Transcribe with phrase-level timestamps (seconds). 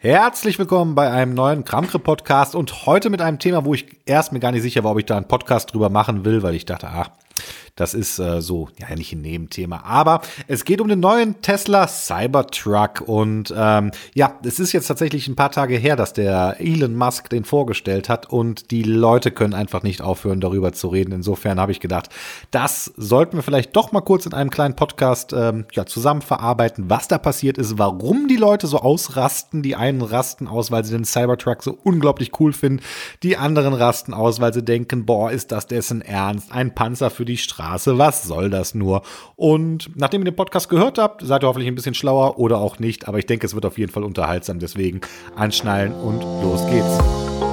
[0.00, 4.30] Herzlich willkommen bei einem neuen Kramkre Podcast und heute mit einem Thema, wo ich erst
[4.30, 6.64] mir gar nicht sicher war, ob ich da einen Podcast drüber machen will, weil ich
[6.64, 7.10] dachte, ach,
[7.78, 9.84] das ist äh, so, ja, nicht ein Nebenthema.
[9.84, 13.02] Aber es geht um den neuen Tesla Cybertruck.
[13.06, 17.30] Und ähm, ja, es ist jetzt tatsächlich ein paar Tage her, dass der Elon Musk
[17.30, 18.26] den vorgestellt hat.
[18.26, 21.12] Und die Leute können einfach nicht aufhören, darüber zu reden.
[21.12, 22.08] Insofern habe ich gedacht,
[22.50, 26.90] das sollten wir vielleicht doch mal kurz in einem kleinen Podcast ähm, ja, zusammen verarbeiten,
[26.90, 29.62] was da passiert ist, warum die Leute so ausrasten.
[29.62, 32.82] Die einen rasten aus, weil sie den Cybertruck so unglaublich cool finden.
[33.22, 36.50] Die anderen rasten aus, weil sie denken, boah, ist das dessen Ernst?
[36.50, 37.67] Ein Panzer für die Straße.
[37.68, 37.98] Straße.
[37.98, 39.02] Was soll das nur?
[39.36, 42.78] Und nachdem ihr den Podcast gehört habt, seid ihr hoffentlich ein bisschen schlauer oder auch
[42.78, 43.08] nicht.
[43.08, 44.58] Aber ich denke, es wird auf jeden Fall unterhaltsam.
[44.58, 45.00] Deswegen
[45.36, 47.47] anschnallen und los geht's.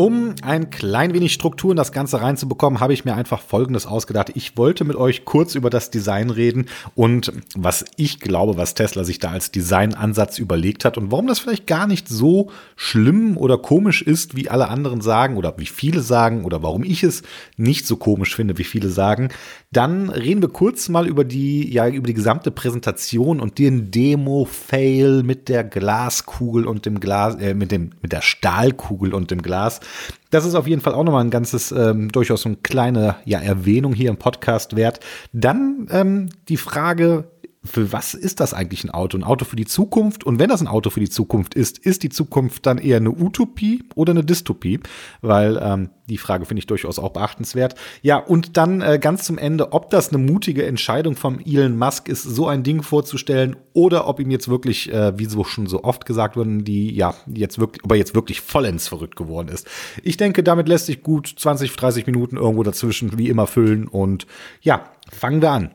[0.00, 4.32] Um ein klein wenig Struktur in das Ganze reinzubekommen, habe ich mir einfach Folgendes ausgedacht.
[4.34, 9.04] Ich wollte mit euch kurz über das Design reden und was ich glaube, was Tesla
[9.04, 13.58] sich da als Designansatz überlegt hat und warum das vielleicht gar nicht so schlimm oder
[13.58, 17.20] komisch ist, wie alle anderen sagen oder wie viele sagen oder warum ich es
[17.58, 19.28] nicht so komisch finde, wie viele sagen.
[19.70, 25.24] Dann reden wir kurz mal über die, ja, über die gesamte Präsentation und den Demo-Fail
[25.24, 29.80] mit der Glaskugel und dem Glas, äh, mit dem, mit der Stahlkugel und dem Glas.
[30.30, 33.40] Das ist auf jeden Fall auch nochmal ein ganzes, ähm, durchaus so eine kleine ja,
[33.40, 35.00] Erwähnung hier im Podcast wert.
[35.32, 37.24] Dann ähm, die Frage,
[37.62, 39.18] für was ist das eigentlich ein Auto?
[39.18, 40.24] Ein Auto für die Zukunft?
[40.24, 43.10] Und wenn das ein Auto für die Zukunft ist, ist die Zukunft dann eher eine
[43.10, 44.80] Utopie oder eine Dystopie?
[45.20, 47.74] Weil ähm, die Frage finde ich durchaus auch beachtenswert.
[48.00, 52.08] Ja, und dann äh, ganz zum Ende, ob das eine mutige Entscheidung vom Elon Musk
[52.08, 55.84] ist, so ein Ding vorzustellen, oder ob ihm jetzt wirklich, äh, wie so schon so
[55.84, 59.68] oft gesagt wurden, die, ja, jetzt wirklich, ob er jetzt wirklich vollends verrückt geworden ist.
[60.02, 63.86] Ich denke, damit lässt sich gut 20, 30 Minuten irgendwo dazwischen wie immer füllen.
[63.86, 64.26] Und
[64.62, 65.74] ja, fangen wir an.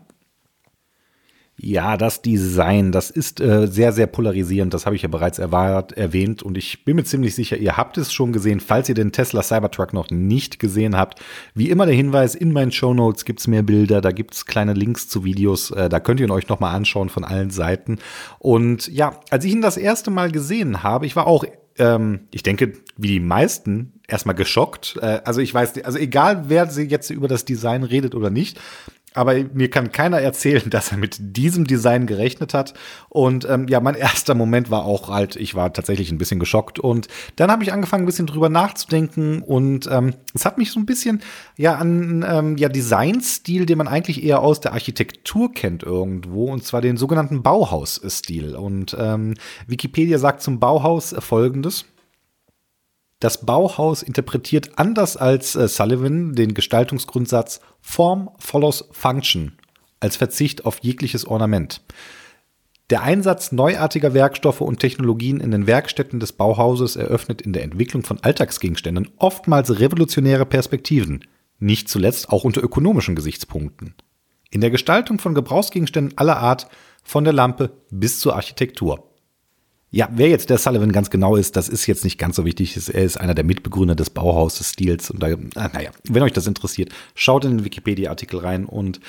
[1.57, 4.73] Ja, das Design, das ist äh, sehr, sehr polarisierend.
[4.73, 6.43] Das habe ich ja bereits erwahrt, erwähnt.
[6.43, 8.59] Und ich bin mir ziemlich sicher, ihr habt es schon gesehen.
[8.59, 11.21] Falls ihr den Tesla Cybertruck noch nicht gesehen habt,
[11.53, 15.07] wie immer der Hinweis, in meinen Show Notes gibt's mehr Bilder, da gibt's kleine Links
[15.07, 15.71] zu Videos.
[15.71, 17.99] Äh, da könnt ihr ihn euch nochmal anschauen von allen Seiten.
[18.37, 21.45] Und ja, als ich ihn das erste Mal gesehen habe, ich war auch
[21.77, 24.97] ähm, ich denke, wie die meisten, erstmal geschockt.
[25.01, 28.59] Äh, also ich weiß, also egal wer sie jetzt über das Design redet oder nicht,
[29.15, 32.73] aber mir kann keiner erzählen, dass er mit diesem Design gerechnet hat.
[33.09, 36.79] Und ähm, ja, mein erster Moment war auch halt, ich war tatsächlich ein bisschen geschockt.
[36.79, 39.41] Und dann habe ich angefangen, ein bisschen drüber nachzudenken.
[39.41, 41.21] Und ähm, es hat mich so ein bisschen
[41.57, 46.63] ja an ähm, ja Designstil, den man eigentlich eher aus der Architektur kennt irgendwo, und
[46.63, 48.55] zwar den sogenannten Bauhaus-Stil.
[48.55, 49.35] Und ähm,
[49.67, 51.85] Wikipedia sagt zum Bauhaus folgendes.
[53.19, 59.57] Das Bauhaus interpretiert anders als äh, Sullivan den Gestaltungsgrundsatz Form follows Function
[59.99, 61.81] als Verzicht auf jegliches Ornament.
[62.91, 68.03] Der Einsatz neuartiger Werkstoffe und Technologien in den Werkstätten des Bauhauses eröffnet in der Entwicklung
[68.03, 71.25] von Alltagsgegenständen oftmals revolutionäre Perspektiven,
[71.57, 73.95] nicht zuletzt auch unter ökonomischen Gesichtspunkten.
[74.51, 76.67] In der Gestaltung von Gebrauchsgegenständen aller Art,
[77.03, 79.14] von der Lampe bis zur Architektur.
[79.95, 82.75] Ja, wer jetzt der Sullivan ganz genau ist, das ist jetzt nicht ganz so wichtig.
[82.93, 85.09] Er ist einer der Mitbegründer des Bauhaus-Stils.
[85.09, 88.65] Und da, ah, naja, wenn euch das interessiert, schaut in den Wikipedia-Artikel rein.
[88.65, 88.99] Und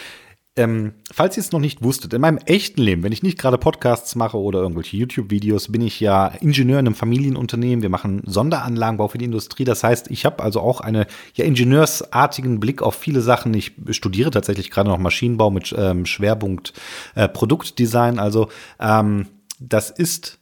[0.55, 3.59] ähm, falls ihr es noch nicht wusstet, in meinem echten Leben, wenn ich nicht gerade
[3.59, 7.83] Podcasts mache oder irgendwelche YouTube-Videos, bin ich ja Ingenieur in einem Familienunternehmen.
[7.83, 9.65] Wir machen Sonderanlagenbau für die Industrie.
[9.65, 13.53] Das heißt, ich habe also auch einen ja, ingenieursartigen Blick auf viele Sachen.
[13.55, 16.75] Ich studiere tatsächlich gerade noch Maschinenbau mit ähm, Schwerpunkt
[17.17, 18.21] äh, Produktdesign.
[18.21, 19.27] Also ähm,
[19.59, 20.36] das ist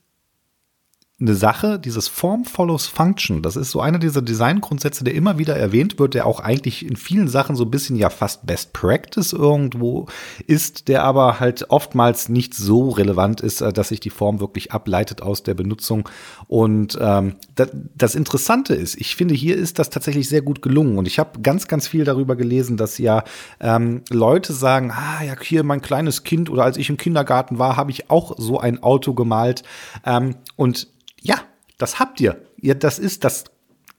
[1.20, 5.54] eine Sache, dieses Form follows Function, das ist so einer dieser Designgrundsätze, der immer wieder
[5.54, 9.32] erwähnt wird, der auch eigentlich in vielen Sachen so ein bisschen ja fast Best Practice
[9.32, 10.08] irgendwo
[10.48, 14.72] ist, der aber halt oftmals nicht so relevant ist, äh, dass sich die Form wirklich
[14.72, 16.08] ableitet aus der Benutzung.
[16.48, 20.98] Und ähm, das, das Interessante ist, ich finde, hier ist das tatsächlich sehr gut gelungen.
[20.98, 23.22] Und ich habe ganz, ganz viel darüber gelesen, dass ja
[23.60, 27.76] ähm, Leute sagen, ah ja, hier mein kleines Kind oder als ich im Kindergarten war,
[27.76, 29.62] habe ich auch so ein Auto gemalt.
[30.04, 30.88] Ähm, und
[31.24, 31.40] ja,
[31.78, 32.40] das habt ihr.
[32.60, 33.44] ihr das ist das.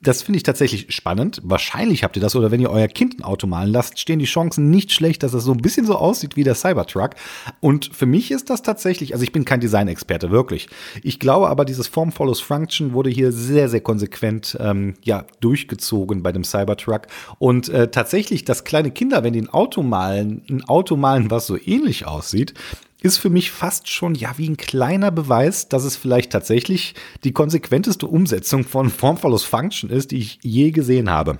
[0.01, 1.41] Das finde ich tatsächlich spannend.
[1.43, 4.25] Wahrscheinlich habt ihr das oder wenn ihr euer Kind ein Auto malen lasst, stehen die
[4.25, 7.11] Chancen nicht schlecht, dass es so ein bisschen so aussieht wie der Cybertruck.
[7.59, 10.67] Und für mich ist das tatsächlich, also ich bin kein Designexperte, wirklich.
[11.01, 16.21] Ich glaube aber, dieses Form follows Function wurde hier sehr, sehr konsequent ähm, ja, durchgezogen
[16.21, 17.07] bei dem Cybertruck.
[17.39, 21.47] Und äh, tatsächlich, dass kleine Kinder, wenn die ein Auto malen, ein Auto malen, was
[21.47, 22.53] so ähnlich aussieht,
[23.01, 27.33] ist für mich fast schon ja wie ein kleiner Beweis, dass es vielleicht tatsächlich die
[27.33, 31.37] konsequenteste Umsetzung von Form follows Function ist, die ich je gesehen habe.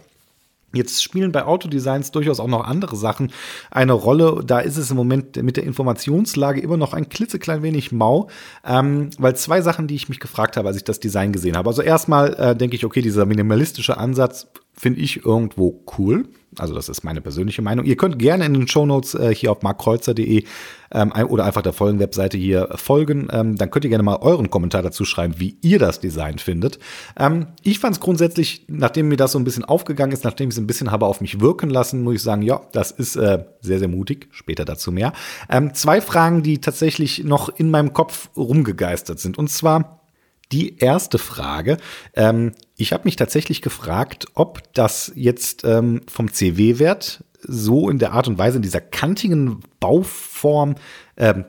[0.76, 3.32] Jetzt spielen bei Autodesigns durchaus auch noch andere Sachen
[3.72, 4.44] eine Rolle.
[4.46, 8.30] Da ist es im Moment mit der Informationslage immer noch ein klitzeklein wenig mau,
[8.66, 11.70] ähm, weil zwei Sachen, die ich mich gefragt habe, als ich das Design gesehen habe.
[11.70, 14.48] Also erstmal äh, denke ich, okay, dieser minimalistische Ansatz
[14.78, 16.26] finde ich irgendwo cool.
[16.60, 17.86] Also das ist meine persönliche Meinung.
[17.86, 20.44] Ihr könnt gerne in den Shownotes äh, hier auf markkreuzer.de
[20.92, 23.28] ähm, oder einfach der Folgen-Webseite hier folgen.
[23.32, 26.80] Ähm, dann könnt ihr gerne mal euren Kommentar dazu schreiben, wie ihr das Design findet.
[27.18, 30.56] Ähm, ich fand es grundsätzlich, nachdem mir das so ein bisschen aufgegangen ist, nachdem ich
[30.56, 33.44] es ein bisschen habe auf mich wirken lassen, muss ich sagen, ja, das ist äh,
[33.62, 34.28] sehr, sehr mutig.
[34.32, 35.14] Später dazu mehr.
[35.50, 39.38] Ähm, zwei Fragen, die tatsächlich noch in meinem Kopf rumgegeistert sind.
[39.38, 40.05] Und zwar,
[40.52, 41.78] die erste Frage.
[42.14, 48.14] Ähm, ich habe mich tatsächlich gefragt, ob das jetzt ähm, vom CW-Wert so in der
[48.14, 50.76] Art und Weise, in dieser kantigen Bauform
[51.18, 51.46] ähm,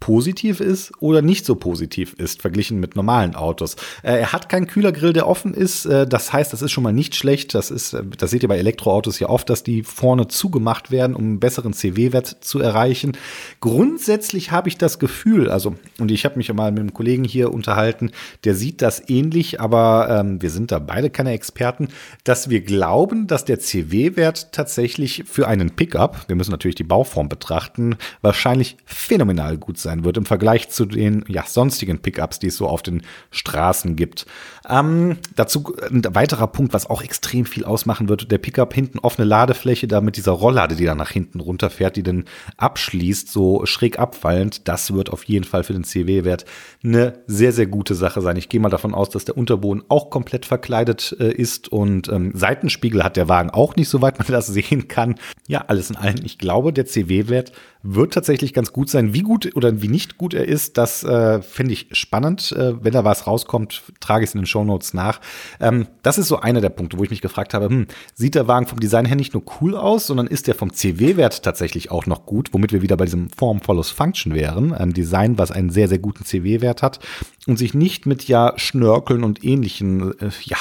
[0.00, 3.76] positiv ist oder nicht so positiv ist, verglichen mit normalen Autos.
[4.02, 5.84] Äh, er hat keinen Kühlergrill, der offen ist.
[5.84, 7.54] Äh, das heißt, das ist schon mal nicht schlecht.
[7.54, 11.14] Das ist, äh, das seht ihr bei Elektroautos ja oft, dass die vorne zugemacht werden,
[11.14, 13.12] um einen besseren CW-Wert zu erreichen.
[13.60, 17.24] Grundsätzlich habe ich das Gefühl, also, und ich habe mich ja mal mit einem Kollegen
[17.24, 18.10] hier unterhalten,
[18.44, 21.88] der sieht das ähnlich, aber ähm, wir sind da beide keine Experten,
[22.24, 27.28] dass wir glauben, dass der CW-Wert tatsächlich für einen Pickup, wir müssen natürlich die Bauform
[27.28, 32.48] betrachten, wahrscheinlich phänomenal gut sein sein wird im Vergleich zu den ja, sonstigen Pickups, die
[32.48, 34.26] es so auf den Straßen gibt.
[34.68, 39.26] Ähm, dazu ein weiterer Punkt, was auch extrem viel ausmachen wird, der Pickup hinten offene
[39.26, 42.24] Ladefläche, da mit dieser Rolllade, die dann nach hinten runterfährt, die dann
[42.56, 46.44] abschließt, so schräg abfallend, das wird auf jeden Fall für den CW-Wert
[46.84, 48.36] eine sehr, sehr gute Sache sein.
[48.36, 52.32] Ich gehe mal davon aus, dass der Unterboden auch komplett verkleidet äh, ist und ähm,
[52.34, 55.16] Seitenspiegel hat der Wagen auch nicht, soweit man das sehen kann.
[55.48, 57.52] Ja, alles in allem, ich glaube, der CW-Wert
[57.82, 59.14] wird tatsächlich ganz gut sein.
[59.14, 62.52] Wie gut oder wie nicht gut er ist, das äh, finde ich spannend.
[62.52, 65.20] Äh, wenn da was rauskommt, trage ich es in den Shownotes nach.
[65.60, 68.48] Ähm, das ist so einer der Punkte, wo ich mich gefragt habe, hm, sieht der
[68.48, 72.06] Wagen vom Design her nicht nur cool aus, sondern ist der vom CW-Wert tatsächlich auch
[72.06, 74.74] noch gut, womit wir wieder bei diesem Form follows Function wären.
[74.74, 77.00] Ein Design, was einen sehr, sehr guten CW-Wert hat
[77.46, 80.58] und sich nicht mit ja Schnörkeln und ähnlichen, äh, ja,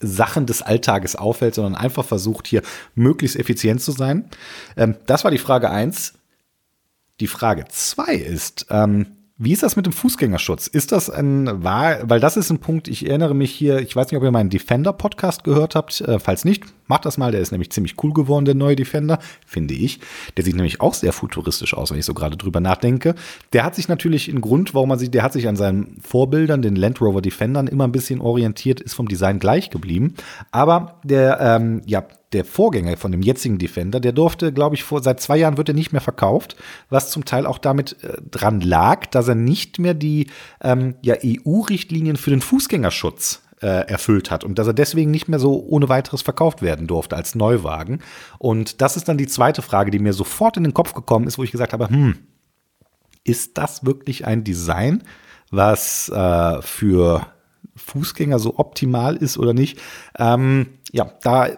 [0.00, 2.62] Sachen des Alltages auffällt, sondern einfach versucht, hier
[2.94, 4.28] möglichst effizient zu sein.
[4.76, 6.14] Ähm, das war die Frage eins.
[7.20, 9.06] Die Frage zwei ist, ähm,
[9.36, 10.66] wie ist das mit dem Fußgängerschutz?
[10.68, 14.10] Ist das ein wahr, weil das ist ein Punkt, ich erinnere mich hier, ich weiß
[14.10, 16.00] nicht, ob ihr meinen Defender-Podcast gehört habt.
[16.00, 19.18] Äh, falls nicht, macht das mal, der ist nämlich ziemlich cool geworden, der neue Defender,
[19.46, 20.00] finde ich.
[20.36, 23.14] Der sieht nämlich auch sehr futuristisch aus, wenn ich so gerade drüber nachdenke.
[23.52, 26.62] Der hat sich natürlich einen Grund, warum man sich, der hat sich an seinen Vorbildern,
[26.62, 30.14] den Land Rover Defendern, immer ein bisschen orientiert, ist vom Design gleich geblieben.
[30.50, 32.04] Aber der, ähm, ja,
[32.34, 35.68] der Vorgänger von dem jetzigen Defender, der durfte, glaube ich, vor seit zwei Jahren wird
[35.68, 36.56] er nicht mehr verkauft,
[36.90, 40.26] was zum Teil auch damit äh, dran lag, dass er nicht mehr die
[40.60, 45.38] ähm, ja, EU-Richtlinien für den Fußgängerschutz äh, erfüllt hat und dass er deswegen nicht mehr
[45.38, 48.00] so ohne weiteres verkauft werden durfte als Neuwagen.
[48.38, 51.38] Und das ist dann die zweite Frage, die mir sofort in den Kopf gekommen ist,
[51.38, 52.18] wo ich gesagt habe, hm,
[53.24, 55.02] ist das wirklich ein Design,
[55.50, 57.26] was äh, für
[57.74, 59.80] Fußgänger so optimal ist oder nicht?
[60.18, 61.48] Ähm, ja, da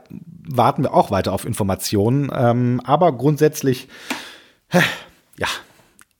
[0.49, 2.31] warten wir auch weiter auf Informationen.
[2.33, 3.89] Ähm, aber grundsätzlich,
[5.39, 5.49] ja,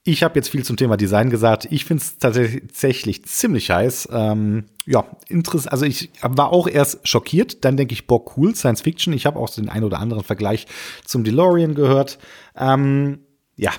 [0.07, 1.67] ich habe jetzt viel zum Thema Design gesagt.
[1.69, 4.07] Ich finde es tatsächlich ziemlich heiß.
[4.13, 5.73] Ähm, ja, interessant.
[5.73, 7.65] Also ich war auch erst schockiert.
[7.65, 9.11] Dann denke ich, boah, cool, Science Fiction.
[9.11, 10.65] Ich habe auch den einen oder anderen Vergleich
[11.03, 12.19] zum DeLorean gehört.
[12.55, 13.19] Ähm,
[13.57, 13.71] ja,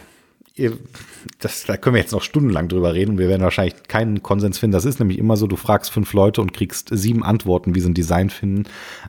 [1.39, 3.19] das, da können wir jetzt noch stundenlang drüber reden.
[3.19, 4.73] Wir werden wahrscheinlich keinen Konsens finden.
[4.73, 7.89] Das ist nämlich immer so, du fragst fünf Leute und kriegst sieben Antworten, wie sie
[7.89, 8.65] ein Design finden.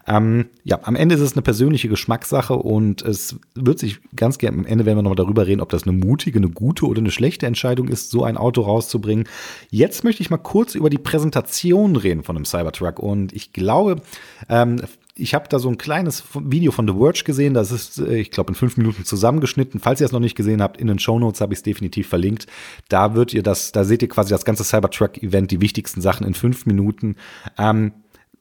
[0.08, 4.58] Ähm, ja, am Ende ist es eine persönliche Geschmackssache und es wird sich ganz gerne,
[4.60, 7.12] am Ende werden wir noch darüber reden, ob das eine mutige, eine gute oder eine
[7.12, 9.26] schlechte Entscheidung ist, so ein Auto rauszubringen.
[9.70, 14.02] Jetzt möchte ich mal kurz über die Präsentation reden von einem Cybertruck und ich glaube,
[14.50, 14.82] ähm,
[15.20, 17.54] ich habe da so ein kleines Video von The Verge gesehen.
[17.54, 19.80] Das ist, äh, ich glaube, in fünf Minuten zusammengeschnitten.
[19.80, 22.08] Falls ihr es noch nicht gesehen habt, in den Show Notes habe ich es definitiv
[22.08, 22.48] verlinkt.
[22.88, 26.34] Da wird ihr das, da seht ihr quasi das ganze Cybertruck-Event, die wichtigsten Sachen in
[26.34, 27.16] fünf Minuten.
[27.58, 27.94] Ähm,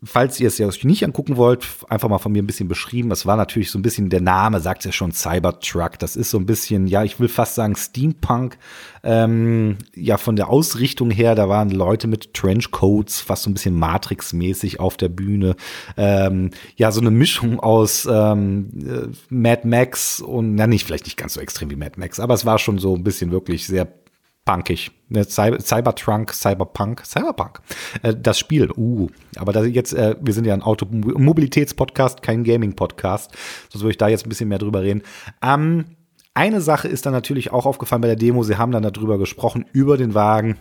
[0.04, 3.10] Falls ihr es euch nicht angucken wollt, einfach mal von mir ein bisschen beschrieben.
[3.10, 5.98] Es war natürlich so ein bisschen, der Name sagt ja schon Cybertruck.
[5.98, 8.58] Das ist so ein bisschen, ja, ich will fast sagen Steampunk.
[9.02, 13.76] Ähm, ja, von der Ausrichtung her, da waren Leute mit Trenchcoats, fast so ein bisschen
[13.76, 15.56] Matrix-mäßig auf der Bühne.
[15.96, 21.16] Ähm, ja, so eine Mischung aus ähm, äh, Mad Max und, na, nicht, vielleicht nicht
[21.16, 23.88] ganz so extrem wie Mad Max, aber es war schon so ein bisschen wirklich sehr
[24.48, 24.90] punkig.
[25.10, 27.60] Ne, Cybertrunk, Cyberpunk, Cyberpunk.
[28.02, 29.08] Äh, das Spiel, uh.
[29.36, 33.30] Aber da jetzt, äh, wir sind ja ein Automobilitätspodcast, kein Gaming-Podcast.
[33.68, 35.02] Sonst würde ich da jetzt ein bisschen mehr drüber reden.
[35.42, 35.84] Ähm,
[36.32, 38.42] eine Sache ist dann natürlich auch aufgefallen bei der Demo.
[38.42, 40.56] Sie haben dann darüber gesprochen, über den Wagen.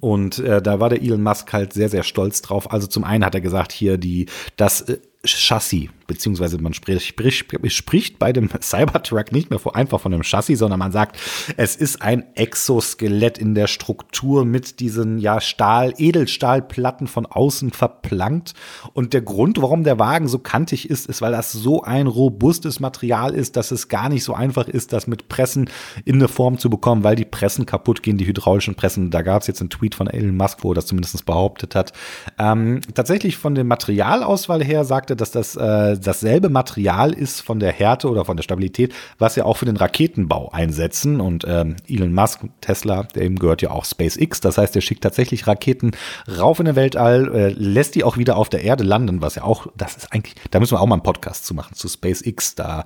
[0.00, 2.72] Und äh, da war der Elon Musk halt sehr, sehr stolz drauf.
[2.72, 7.72] Also zum einen hat er gesagt, hier die, das äh, Chassis, beziehungsweise man spricht, spricht,
[7.72, 11.18] spricht bei dem Cybertruck nicht mehr einfach von einem Chassis, sondern man sagt,
[11.56, 18.54] es ist ein Exoskelett in der Struktur mit diesen ja Stahl, Edelstahlplatten von außen verplankt.
[18.92, 22.80] Und der Grund, warum der Wagen so kantig ist, ist, weil das so ein robustes
[22.80, 25.70] Material ist, dass es gar nicht so einfach ist, das mit Pressen
[26.04, 29.10] in eine Form zu bekommen, weil die Pressen kaputt gehen, die hydraulischen Pressen.
[29.10, 31.92] Da gab es jetzt einen Tweet von Elon Musk, wo er das zumindest behauptet hat.
[32.38, 37.72] Ähm, tatsächlich von der Materialauswahl her sagte, dass das äh, dasselbe Material ist von der
[37.72, 41.20] Härte oder von der Stabilität, was ja auch für den Raketenbau einsetzen.
[41.20, 44.40] Und ähm, Elon Musk, Tesla, dem gehört ja auch SpaceX.
[44.40, 45.92] Das heißt, er schickt tatsächlich Raketen
[46.38, 49.44] rauf in den Weltall, äh, lässt die auch wieder auf der Erde landen, was ja
[49.44, 52.54] auch, das ist eigentlich, da müssen wir auch mal einen Podcast zu machen, zu SpaceX.
[52.54, 52.84] Da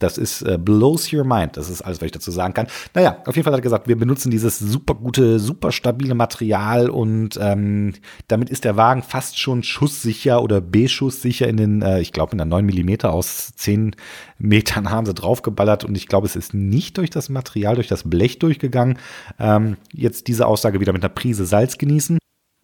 [0.00, 1.56] das ist äh, blows your mind.
[1.56, 2.66] Das ist alles, was ich dazu sagen kann.
[2.94, 6.90] Naja, auf jeden Fall hat er gesagt, wir benutzen dieses super gute, super stabile Material
[6.90, 7.92] und ähm,
[8.26, 12.38] damit ist der Wagen fast schon schusssicher oder B-schusssicher in den, äh, ich glaube, in
[12.38, 13.94] der 9 mm aus 10
[14.38, 18.08] Metern haben sie draufgeballert und ich glaube, es ist nicht durch das Material, durch das
[18.08, 18.98] Blech durchgegangen.
[19.38, 22.18] Ähm, jetzt diese Aussage wieder mit einer Prise Salz genießen.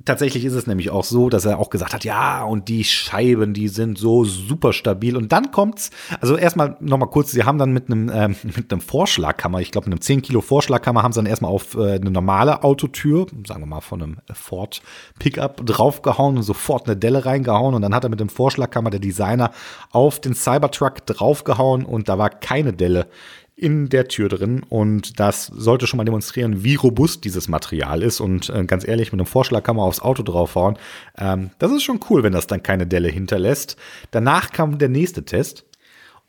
[0.07, 3.55] Tatsächlich ist es nämlich auch so, dass er auch gesagt hat, ja, und die Scheiben,
[3.55, 5.17] die sind so super stabil.
[5.17, 8.81] Und dann kommt's, also erstmal nochmal kurz, sie haben dann mit einem, ähm, mit einem
[8.81, 12.13] Vorschlagkammer, ich glaube mit einem 10 Kilo Vorschlagkammer, haben sie dann erstmal auf äh, eine
[12.13, 14.81] normale Autotür, sagen wir mal von einem Ford
[15.19, 17.75] Pickup draufgehauen und sofort eine Delle reingehauen.
[17.75, 19.51] Und dann hat er mit dem Vorschlagkammer der Designer
[19.91, 23.09] auf den Cybertruck draufgehauen und da war keine Delle
[23.57, 28.21] in der Tür drin und das sollte schon mal demonstrieren, wie robust dieses Material ist
[28.21, 30.77] und äh, ganz ehrlich, mit einem Vorschlag kann man aufs Auto draufhauen.
[31.17, 33.77] Ähm, das ist schon cool, wenn das dann keine Delle hinterlässt.
[34.11, 35.65] Danach kam der nächste Test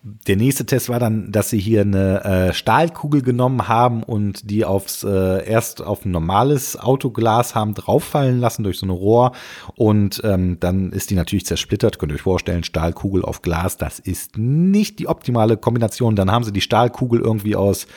[0.03, 4.63] der nächste Test war dann, dass sie hier eine äh, Stahlkugel genommen haben und die
[4.63, 9.33] aufs äh, erst auf ein normales Autoglas haben drauffallen lassen durch so ein Rohr
[9.75, 11.99] und ähm, dann ist die natürlich zersplittert.
[11.99, 16.15] Könnt ihr euch vorstellen, Stahlkugel auf Glas, das ist nicht die optimale Kombination.
[16.15, 17.87] Dann haben sie die Stahlkugel irgendwie aus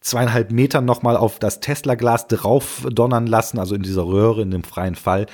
[0.00, 4.62] zweieinhalb Metern nochmal auf das Tesla-Glas drauf donnern lassen, also in dieser Röhre, in dem
[4.62, 5.26] freien Fall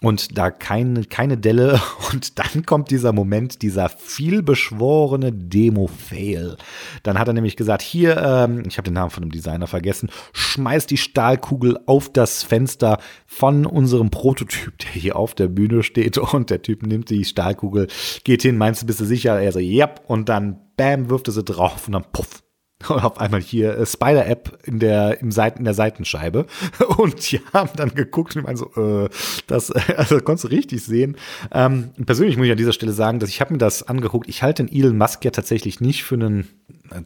[0.00, 1.80] und da keine, keine Delle.
[2.12, 6.56] Und dann kommt dieser Moment, dieser vielbeschworene Demo-Fail.
[7.02, 10.08] Dann hat er nämlich gesagt, hier, ähm, ich habe den Namen von dem Designer vergessen,
[10.32, 16.16] schmeiß die Stahlkugel auf das Fenster von unserem Prototyp, der hier auf der Bühne steht.
[16.32, 17.88] Und der Typ nimmt die Stahlkugel,
[18.24, 19.40] geht hin, meinst du, bist du sicher?
[19.40, 20.02] Er so, yep.
[20.06, 22.42] Und dann, bam, wirft er sie drauf und dann puff,
[22.88, 26.46] und auf einmal hier äh, Spider-App in der, im Seiten, in der Seitenscheibe.
[26.96, 29.08] Und die haben dann geguckt und ich meine so, äh,
[29.46, 31.16] das, also konntest du richtig sehen.
[31.52, 34.28] Ähm, persönlich muss ich an dieser Stelle sagen, dass ich habe mir das angeguckt.
[34.28, 36.48] Ich halte den Elon Musk ja tatsächlich nicht für einen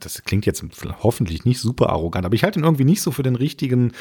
[0.00, 0.62] das klingt jetzt
[1.02, 3.93] hoffentlich nicht super arrogant, aber ich halte ihn irgendwie nicht so für den richtigen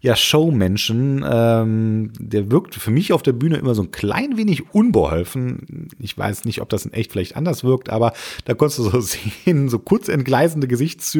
[0.00, 1.24] ja, Showmenschen.
[1.28, 5.88] Ähm, der wirkt für mich auf der Bühne immer so ein klein wenig unbeholfen.
[5.98, 8.12] Ich weiß nicht, ob das in echt vielleicht anders wirkt, aber
[8.44, 11.19] da konntest du so sehen, so kurz entgleisende Gesichtszüge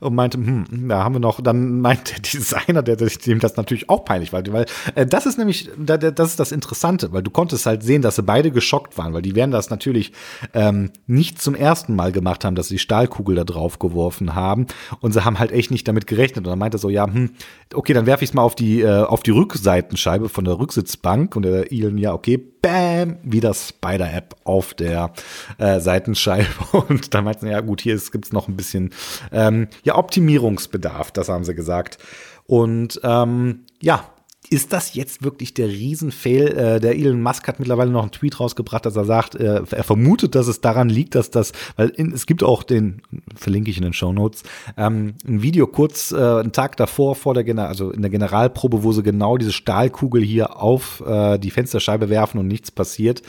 [0.00, 3.90] und meinte, hm, da haben wir noch, dann meint der Designer, der, dem das natürlich
[3.90, 7.66] auch peinlich war, weil äh, das ist nämlich, das ist das Interessante, weil du konntest
[7.66, 10.12] halt sehen, dass sie beide geschockt waren, weil die werden das natürlich
[10.52, 14.66] ähm, nicht zum ersten Mal gemacht haben, dass sie die Stahlkugel da drauf geworfen haben.
[15.00, 16.38] Und sie haben halt echt nicht damit gerechnet.
[16.38, 17.30] Und dann meinte er so, ja, hm,
[17.72, 21.36] okay, dann werfe ich es mal auf die, äh, auf die Rückseitenscheibe von der Rücksitzbank.
[21.36, 25.12] Und der Elon, ja, okay, bam, wie das Spider-App auf der
[25.58, 26.46] äh, Seitenscheibe.
[26.88, 28.90] Und dann meinten sie, ja gut, hier gibt es noch ein bisschen
[29.32, 31.98] ähm, ja, Optimierungsbedarf, das haben sie gesagt.
[32.46, 34.08] Und ähm, ja,
[34.50, 36.48] ist das jetzt wirklich der Riesenfail?
[36.48, 39.84] Äh, der Elon Musk hat mittlerweile noch einen Tweet rausgebracht, dass er sagt, äh, er
[39.84, 43.02] vermutet, dass es daran liegt, dass das, weil es gibt auch den,
[43.34, 44.42] verlinke ich in den Show Notes,
[44.76, 48.92] ähm, ein Video kurz äh, einen Tag davor, vor der, also in der Generalprobe, wo
[48.92, 53.22] sie genau diese Stahlkugel hier auf äh, die Fensterscheibe werfen und nichts passiert.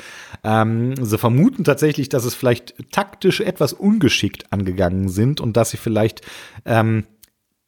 [0.43, 5.77] Ähm, sie vermuten tatsächlich, dass es vielleicht taktisch etwas ungeschickt angegangen sind und dass sie
[5.77, 6.22] vielleicht
[6.65, 7.03] ähm,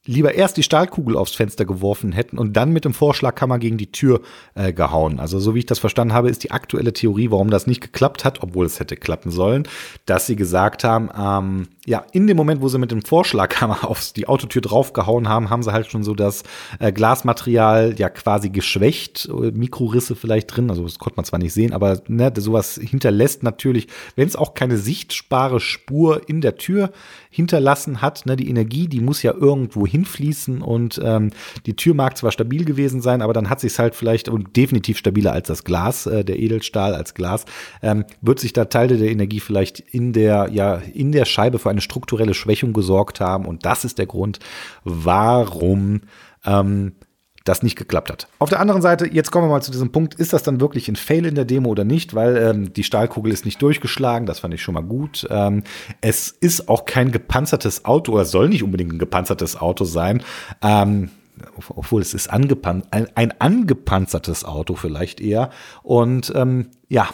[0.08, 3.92] lieber erst die Stahlkugel aufs Fenster geworfen hätten und dann mit dem Vorschlagkammer gegen die
[3.92, 4.22] Tür
[4.56, 5.20] äh, gehauen.
[5.20, 8.26] Also so wie ich das verstanden habe, ist die aktuelle Theorie, warum das nicht geklappt
[8.26, 9.68] hat, obwohl es hätte klappen sollen,
[10.06, 14.12] dass sie gesagt haben, ähm, ja, in dem Moment, wo sie mit dem Vorschlaghammer auf
[14.12, 16.44] die Autotür draufgehauen haben, haben sie halt schon so das
[16.80, 21.54] äh, Glasmaterial ja quasi geschwächt, äh, Mikrorisse vielleicht drin, also das konnte man zwar nicht
[21.54, 26.92] sehen, aber ne, sowas hinterlässt natürlich, wenn es auch keine sichtbare Spur in der Tür
[27.30, 31.32] hinterlassen hat, ne, die Energie, die muss ja irgendwo hinfließen und ähm,
[31.66, 34.98] die Tür mag zwar stabil gewesen sein, aber dann hat sich halt vielleicht und definitiv
[34.98, 37.46] stabiler als das Glas, äh, der Edelstahl als Glas,
[37.82, 41.70] ähm, wird sich da Teile der Energie vielleicht in der ja in der Scheibe für
[41.70, 43.46] eine strukturelle Schwächung gesorgt haben.
[43.46, 44.40] Und das ist der Grund,
[44.84, 46.02] warum
[46.46, 46.94] ähm,
[47.48, 48.28] das nicht geklappt hat.
[48.40, 50.88] Auf der anderen Seite, jetzt kommen wir mal zu diesem Punkt, ist das dann wirklich
[50.88, 52.14] ein Fail in der Demo oder nicht?
[52.14, 55.28] Weil ähm, die Stahlkugel ist nicht durchgeschlagen, das fand ich schon mal gut.
[55.30, 55.64] Ähm,
[56.02, 60.24] es ist auch kein gepanzertes Auto, oder soll nicht unbedingt ein gepanzertes Auto sein.
[60.62, 61.10] Ähm,
[61.70, 65.52] obwohl es ist angepan ein, ein angepanzertes Auto vielleicht eher.
[65.84, 67.10] Und ähm, ja,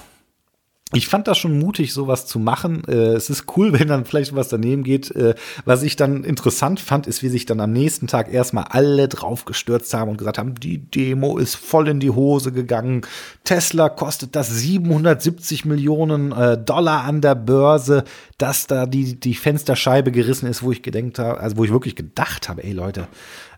[0.94, 2.84] ich fand das schon mutig, sowas zu machen.
[2.88, 5.12] Äh, es ist cool, wenn dann vielleicht was daneben geht.
[5.12, 5.36] Äh,
[5.66, 9.94] was ich dann interessant fand, ist, wie sich dann am nächsten Tag erstmal alle draufgestürzt
[9.94, 13.02] haben und gesagt haben, die Demo ist voll in die Hose gegangen.
[13.44, 18.04] Tesla kostet das 770 Millionen äh, Dollar an der Börse,
[18.38, 21.96] dass da die, die Fensterscheibe gerissen ist, wo ich gedenkt habe, also wo ich wirklich
[21.96, 23.08] gedacht habe, ey Leute,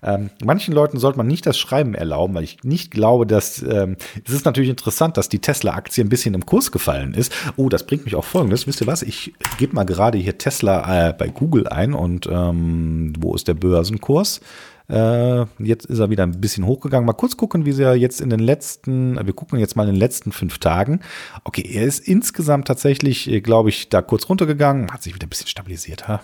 [0.06, 3.98] ähm, manchen Leuten sollte man nicht das Schreiben erlauben, weil ich nicht glaube, dass ähm,
[4.24, 7.34] es ist natürlich interessant, dass die Tesla-Aktie ein bisschen im Kurs gefallen ist.
[7.58, 8.68] Oh, das bringt mich auf Folgendes.
[8.68, 9.02] Wisst ihr was?
[9.02, 13.56] Ich gebe mal gerade hier Tesla äh, bei Google ein und ähm, wo ist der
[13.56, 14.42] Börsenkurs?
[14.88, 17.08] Äh, jetzt ist er wieder ein bisschen hochgegangen.
[17.08, 20.00] Mal kurz gucken, wie sie jetzt in den letzten, wir gucken jetzt mal in den
[20.00, 21.00] letzten fünf Tagen.
[21.44, 25.30] Okay, er ist insgesamt tatsächlich, äh, glaube ich, da kurz runtergegangen, hat sich wieder ein
[25.30, 26.08] bisschen stabilisiert.
[26.08, 26.22] Ha?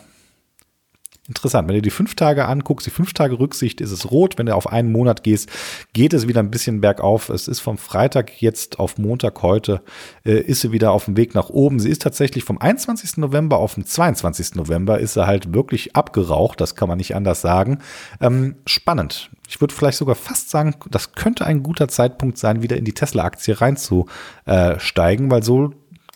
[1.31, 4.37] Interessant, wenn du die fünf Tage anguckst, die fünf Tage Rücksicht ist es rot.
[4.37, 5.49] Wenn du auf einen Monat gehst,
[5.93, 7.29] geht es wieder ein bisschen bergauf.
[7.29, 9.81] Es ist vom Freitag jetzt auf Montag heute,
[10.25, 11.79] äh, ist sie wieder auf dem Weg nach oben.
[11.79, 13.15] Sie ist tatsächlich vom 21.
[13.15, 14.55] November auf den 22.
[14.55, 16.59] November ist sie halt wirklich abgeraucht.
[16.59, 17.77] Das kann man nicht anders sagen.
[18.19, 19.29] Ähm, spannend.
[19.47, 22.93] Ich würde vielleicht sogar fast sagen, das könnte ein guter Zeitpunkt sein, wieder in die
[22.93, 25.71] Tesla-Aktie reinzusteigen, weil so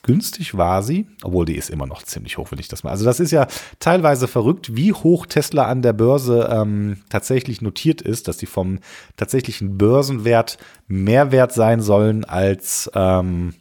[0.06, 2.92] günstig war sie, obwohl die ist immer noch ziemlich hoch, wenn ich das mal.
[2.92, 3.48] Also das ist ja
[3.80, 8.80] teilweise verrückt, wie hoch Tesla an der Börse ähm, tatsächlich notiert ist, dass die vom
[9.18, 13.56] tatsächlichen Börsenwert mehr wert sein sollen als ähm,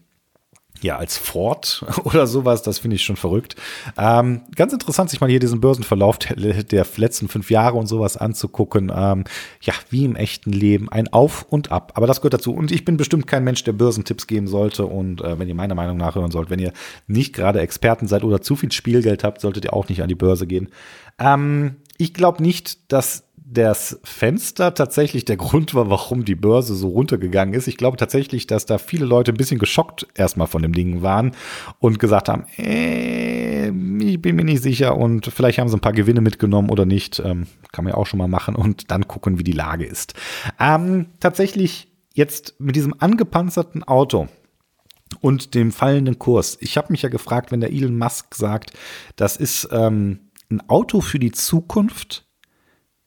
[0.85, 3.57] ja, als Ford oder sowas, das finde ich schon verrückt.
[3.97, 8.19] Ähm, ganz interessant, sich mal hier diesen Börsenverlauf der, der letzten fünf Jahre und sowas
[8.19, 8.93] anzugucken.
[8.95, 9.25] Ähm,
[9.63, 11.93] ja, wie im echten Leben, ein Auf und Ab.
[11.95, 12.53] Aber das gehört dazu.
[12.53, 14.85] Und ich bin bestimmt kein Mensch, der Börsentipps geben sollte.
[14.85, 16.75] Und äh, wenn ihr meine Meinung nachhören sollt, wenn ihr
[17.07, 20.15] nicht gerade Experten seid oder zu viel Spielgeld habt, solltet ihr auch nicht an die
[20.15, 20.69] Börse gehen.
[21.19, 26.89] Ähm, ich glaube nicht, dass das Fenster tatsächlich der Grund war, warum die Börse so
[26.89, 27.69] runtergegangen ist.
[27.69, 31.33] Ich glaube tatsächlich, dass da viele Leute ein bisschen geschockt erstmal von dem Ding waren
[31.79, 35.93] und gesagt haben, äh, ich bin mir nicht sicher und vielleicht haben sie ein paar
[35.93, 37.21] Gewinne mitgenommen oder nicht.
[37.21, 40.15] Ähm, kann man ja auch schon mal machen und dann gucken, wie die Lage ist.
[40.59, 44.29] Ähm, tatsächlich jetzt mit diesem angepanzerten Auto
[45.21, 46.57] und dem fallenden Kurs.
[46.61, 48.73] Ich habe mich ja gefragt, wenn der Elon Musk sagt,
[49.17, 52.25] das ist ähm, ein Auto für die Zukunft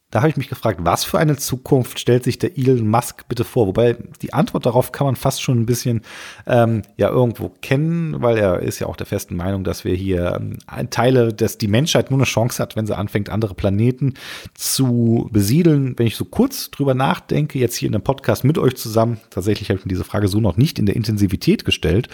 [0.10, 3.44] da habe ich mich gefragt, was für eine Zukunft stellt sich der Elon Musk bitte
[3.44, 3.68] vor?
[3.68, 6.02] Wobei die Antwort darauf kann man fast schon ein bisschen
[6.46, 10.40] ähm, ja irgendwo kennen, weil er ist ja auch der festen Meinung, dass wir hier
[10.40, 14.14] ähm, Teile, dass die Menschheit nur eine Chance hat, wenn sie anfängt, andere Planeten
[14.54, 15.96] zu besiedeln.
[15.98, 19.70] Wenn ich so kurz drüber nachdenke, jetzt hier in dem Podcast mit euch zusammen, tatsächlich
[19.70, 22.08] habe ich mir diese Frage so noch nicht in der Intensivität gestellt,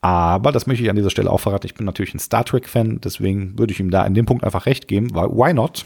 [0.00, 1.66] aber das möchte ich an dieser Stelle auch verraten.
[1.66, 4.66] Ich bin natürlich ein Star Trek-Fan, deswegen würde ich ihm da in dem Punkt einfach
[4.66, 5.84] recht geben, weil why not?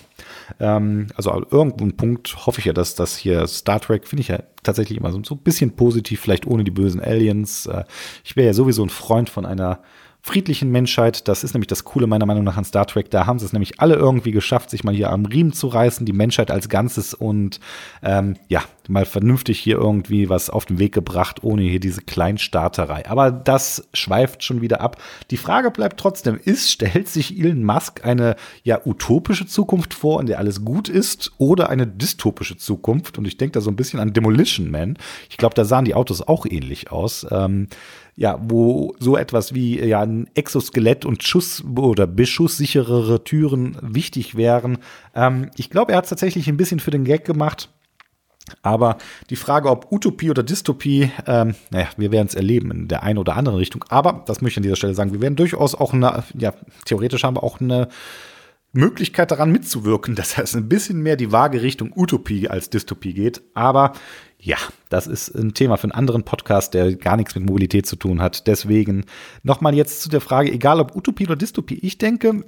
[0.59, 4.43] Ähm, also irgendeinen Punkt hoffe ich ja, dass das hier Star Trek, finde ich ja
[4.63, 7.67] tatsächlich immer so, so ein bisschen positiv, vielleicht ohne die bösen Aliens.
[7.67, 7.85] Äh,
[8.25, 9.81] ich wäre ja sowieso ein Freund von einer
[10.23, 11.29] friedlichen Menschheit.
[11.29, 13.11] Das ist nämlich das Coole meiner Meinung nach an Star Trek.
[13.11, 16.05] Da haben sie es nämlich alle irgendwie geschafft, sich mal hier am Riemen zu reißen,
[16.05, 17.61] die Menschheit als Ganzes und
[18.03, 23.09] ähm, ja, mal vernünftig hier irgendwie was auf den Weg gebracht, ohne hier diese Kleinstaaterei.
[23.09, 25.01] Aber das schweift schon wieder ab.
[25.31, 30.27] Die Frage bleibt trotzdem, ist, stellt sich Elon Musk eine ja utopische Zukunft vor, in
[30.27, 33.19] der alles gut ist, oder eine dystopische Zukunft?
[33.19, 34.97] Und ich denke da so ein bisschen an Demolition Man.
[35.29, 37.27] Ich glaube, da sahen die Autos auch ähnlich aus.
[37.31, 37.69] Ähm,
[38.17, 44.77] ja, wo so etwas wie ja ein Exoskelett und Schuss- oder beschusssicherere Türen wichtig wären.
[45.15, 47.71] Ähm, ich glaube, er hat es tatsächlich ein bisschen für den Gag gemacht.
[48.63, 48.99] Aber
[49.31, 53.19] die Frage, ob Utopie oder Dystopie, ähm, naja, wir werden es erleben in der einen
[53.19, 53.85] oder anderen Richtung.
[53.89, 57.25] Aber, das möchte ich an dieser Stelle sagen, wir werden durchaus auch eine, ja, theoretisch
[57.25, 57.89] haben wir auch eine
[58.73, 63.43] Möglichkeit daran mitzuwirken, dass es ein bisschen mehr die vage Richtung Utopie als Dystopie geht.
[63.55, 63.93] Aber
[64.39, 64.57] ja,
[64.89, 68.23] das ist ein Thema für einen anderen Podcast, der gar nichts mit Mobilität zu tun
[68.23, 68.47] hat.
[68.47, 69.05] Deswegen
[69.43, 72.45] nochmal jetzt zu der Frage, egal ob Utopie oder Dystopie, ich denke,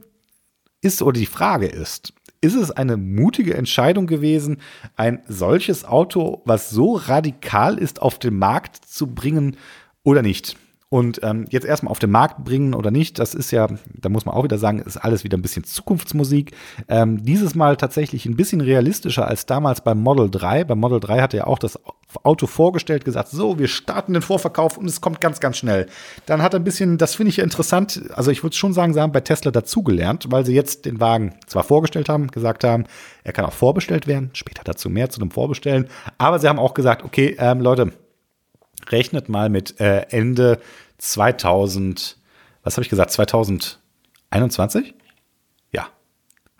[0.81, 4.59] ist oder die Frage ist, ist es eine mutige Entscheidung gewesen,
[4.96, 9.57] ein solches Auto, was so radikal ist, auf den Markt zu bringen
[10.02, 10.57] oder nicht?
[10.92, 14.26] Und ähm, jetzt erstmal auf den Markt bringen oder nicht, das ist ja, da muss
[14.26, 16.52] man auch wieder sagen, ist alles wieder ein bisschen Zukunftsmusik.
[16.87, 20.64] Ähm, dieses Mal tatsächlich ein bisschen realistischer als damals beim Model 3.
[20.64, 21.81] Beim Model 3 hat er auch das
[22.24, 25.87] Auto vorgestellt, gesagt, so, wir starten den Vorverkauf und es kommt ganz, ganz schnell.
[26.26, 28.92] Dann hat er ein bisschen, das finde ich ja interessant, also ich würde schon sagen,
[28.92, 32.85] sie haben bei Tesla dazugelernt, weil sie jetzt den Wagen zwar vorgestellt haben, gesagt haben,
[33.24, 36.74] er kann auch vorbestellt werden, später dazu mehr zu einem Vorbestellen, aber sie haben auch
[36.74, 37.92] gesagt, okay, ähm, Leute,
[38.90, 40.59] rechnet mal mit äh, Ende
[41.03, 42.17] 2000,
[42.62, 44.95] was habe ich gesagt, 2021?
[45.73, 45.88] Ja,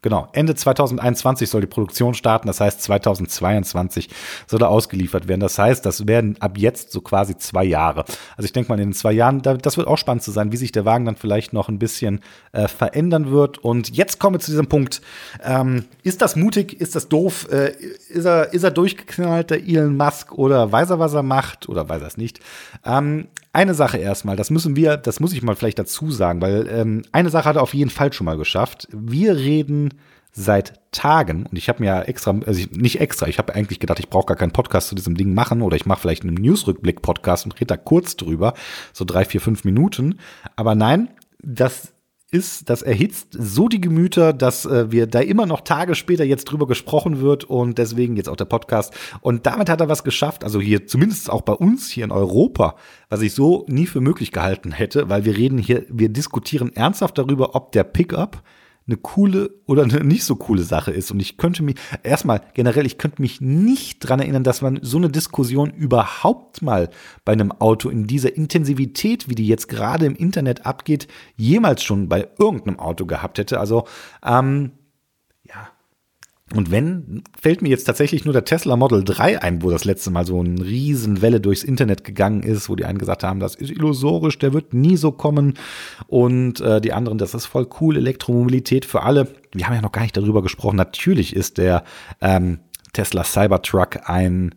[0.03, 0.29] genau.
[0.33, 4.09] Ende 2021 soll die Produktion starten, das heißt 2022
[4.49, 5.39] soll er ausgeliefert werden.
[5.39, 8.05] Das heißt, das werden ab jetzt so quasi zwei Jahre.
[8.37, 10.57] Also ich denke mal, in den zwei Jahren, das wird auch spannend zu sein, wie
[10.57, 13.59] sich der Wagen dann vielleicht noch ein bisschen äh, verändern wird.
[13.59, 15.03] Und jetzt kommen wir zu diesem Punkt.
[15.45, 16.81] Ähm, ist das mutig?
[16.81, 17.47] Ist das doof?
[17.53, 17.77] Äh,
[18.09, 21.89] ist, er, ist er durchgeknallt, der Elon Musk, oder weiß er, was er macht, oder
[21.89, 22.41] weiß er es nicht?
[22.85, 26.67] Ähm, eine Sache erstmal, das müssen wir, das muss ich mal vielleicht dazu sagen, weil
[26.69, 28.89] ähm, eine Sache hat er auf jeden Fall schon mal geschafft.
[28.93, 29.91] Wir reden
[30.33, 33.81] seit Tagen und ich habe mir ja extra, also ich, nicht extra, ich habe eigentlich
[33.81, 36.35] gedacht, ich brauche gar keinen Podcast zu diesem Ding machen oder ich mache vielleicht einen
[36.35, 38.55] Newsrückblick-Podcast und rede da kurz drüber,
[38.95, 40.19] so drei, vier, fünf Minuten.
[40.57, 41.11] Aber nein,
[41.43, 41.93] das
[42.33, 46.47] ist, das erhitzt so die Gemüter, dass äh, wir da immer noch Tage später jetzt
[46.47, 48.95] drüber gesprochen wird und deswegen jetzt auch der Podcast.
[49.21, 52.75] Und damit hat er was geschafft, also hier zumindest auch bei uns hier in Europa,
[53.11, 57.19] was ich so nie für möglich gehalten hätte, weil wir reden hier, wir diskutieren ernsthaft
[57.19, 58.43] darüber, ob der Pickup
[58.87, 61.11] eine coole oder eine nicht so coole Sache ist.
[61.11, 64.99] Und ich könnte mich, erstmal generell, ich könnte mich nicht dran erinnern, dass man so
[64.99, 66.91] eine Diskussion überhaupt mal
[67.25, 72.09] bei einem Auto in dieser Intensivität, wie die jetzt gerade im Internet abgeht, jemals schon
[72.09, 73.61] bei irgendeinem Auto gehabt hätte.
[73.61, 73.85] Also,
[74.25, 74.73] ähm,
[76.55, 80.11] und wenn, fällt mir jetzt tatsächlich nur der Tesla Model 3 ein, wo das letzte
[80.11, 83.71] Mal so eine Riesenwelle durchs Internet gegangen ist, wo die einen gesagt haben, das ist
[83.71, 85.55] illusorisch, der wird nie so kommen.
[86.09, 89.29] Und äh, die anderen, das ist voll cool, Elektromobilität für alle.
[89.53, 90.77] Wir haben ja noch gar nicht darüber gesprochen.
[90.77, 91.85] Natürlich ist der
[92.21, 92.59] ähm,
[92.93, 94.55] Tesla Cybertruck ein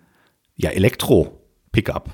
[0.58, 2.13] ja, Elektro-Pickup.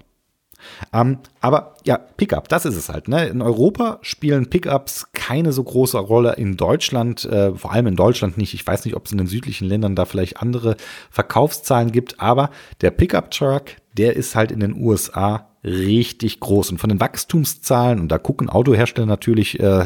[0.93, 3.07] Ähm, aber ja, Pickup, das ist es halt.
[3.07, 3.27] Ne?
[3.27, 6.33] In Europa spielen Pickups keine so große Rolle.
[6.33, 8.53] In Deutschland, äh, vor allem in Deutschland nicht.
[8.53, 10.75] Ich weiß nicht, ob es in den südlichen Ländern da vielleicht andere
[11.09, 12.49] Verkaufszahlen gibt, aber
[12.81, 13.63] der Pickup-Truck,
[13.97, 16.71] der ist halt in den USA richtig groß.
[16.71, 19.85] Und von den Wachstumszahlen, und da gucken Autohersteller natürlich, äh,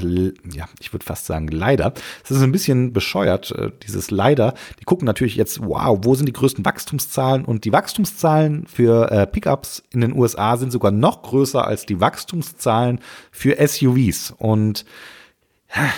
[0.52, 1.94] ja, ich würde fast sagen, leider.
[2.24, 4.54] Es ist ein bisschen bescheuert, äh, dieses leider.
[4.80, 7.46] Die gucken natürlich jetzt, wow, wo sind die größten Wachstumszahlen?
[7.46, 12.00] Und die Wachstumszahlen für äh, Pickups in den USA sind sogar noch größer als die
[12.00, 13.00] Wachstumszahlen
[13.32, 14.34] für SUVs.
[14.38, 14.86] Und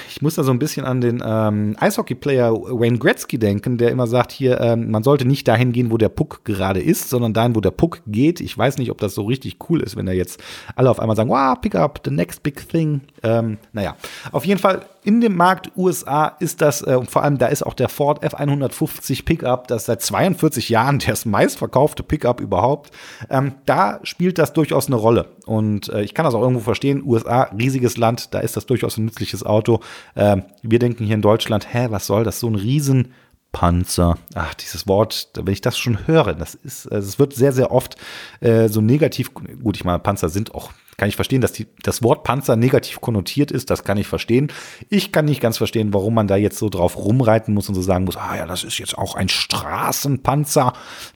[0.09, 4.07] ich muss da so ein bisschen an den ähm, Eishockey-Player Wayne Gretzky denken, der immer
[4.07, 7.55] sagt, hier, ähm, man sollte nicht dahin gehen, wo der Puck gerade ist, sondern dahin,
[7.55, 8.41] wo der Puck geht.
[8.41, 10.41] Ich weiß nicht, ob das so richtig cool ist, wenn da jetzt
[10.75, 13.01] alle auf einmal sagen, wow, pick up the next big thing.
[13.23, 13.95] Ähm, naja,
[14.31, 17.75] auf jeden Fall in dem Markt USA ist das, äh, vor allem da ist auch
[17.75, 22.91] der Ford F150 Pickup, das seit 42 Jahren das meistverkaufte Pickup überhaupt.
[23.29, 25.29] Ähm, da spielt das durchaus eine Rolle.
[25.45, 27.03] Und äh, ich kann das auch irgendwo verstehen.
[27.05, 29.79] USA, riesiges Land, da ist das durchaus ein nützliches Auto.
[30.15, 32.41] Äh, wir denken hier in Deutschland, hä, was soll das?
[32.41, 33.13] So ein riesen
[33.57, 34.19] Panzer.
[34.35, 37.95] Ach, dieses Wort, wenn ich das schon höre, das ist, es wird sehr, sehr oft
[38.39, 39.33] äh, so negativ.
[39.33, 43.01] Gut, ich meine, Panzer sind auch kann ich verstehen, dass die, das Wort Panzer negativ
[43.01, 44.51] konnotiert ist, das kann ich verstehen.
[44.89, 47.83] Ich kann nicht ganz verstehen, warum man da jetzt so drauf rumreiten muss und so
[47.83, 50.73] sagen muss, ah ja, das ist jetzt auch ein Straßenpanzer.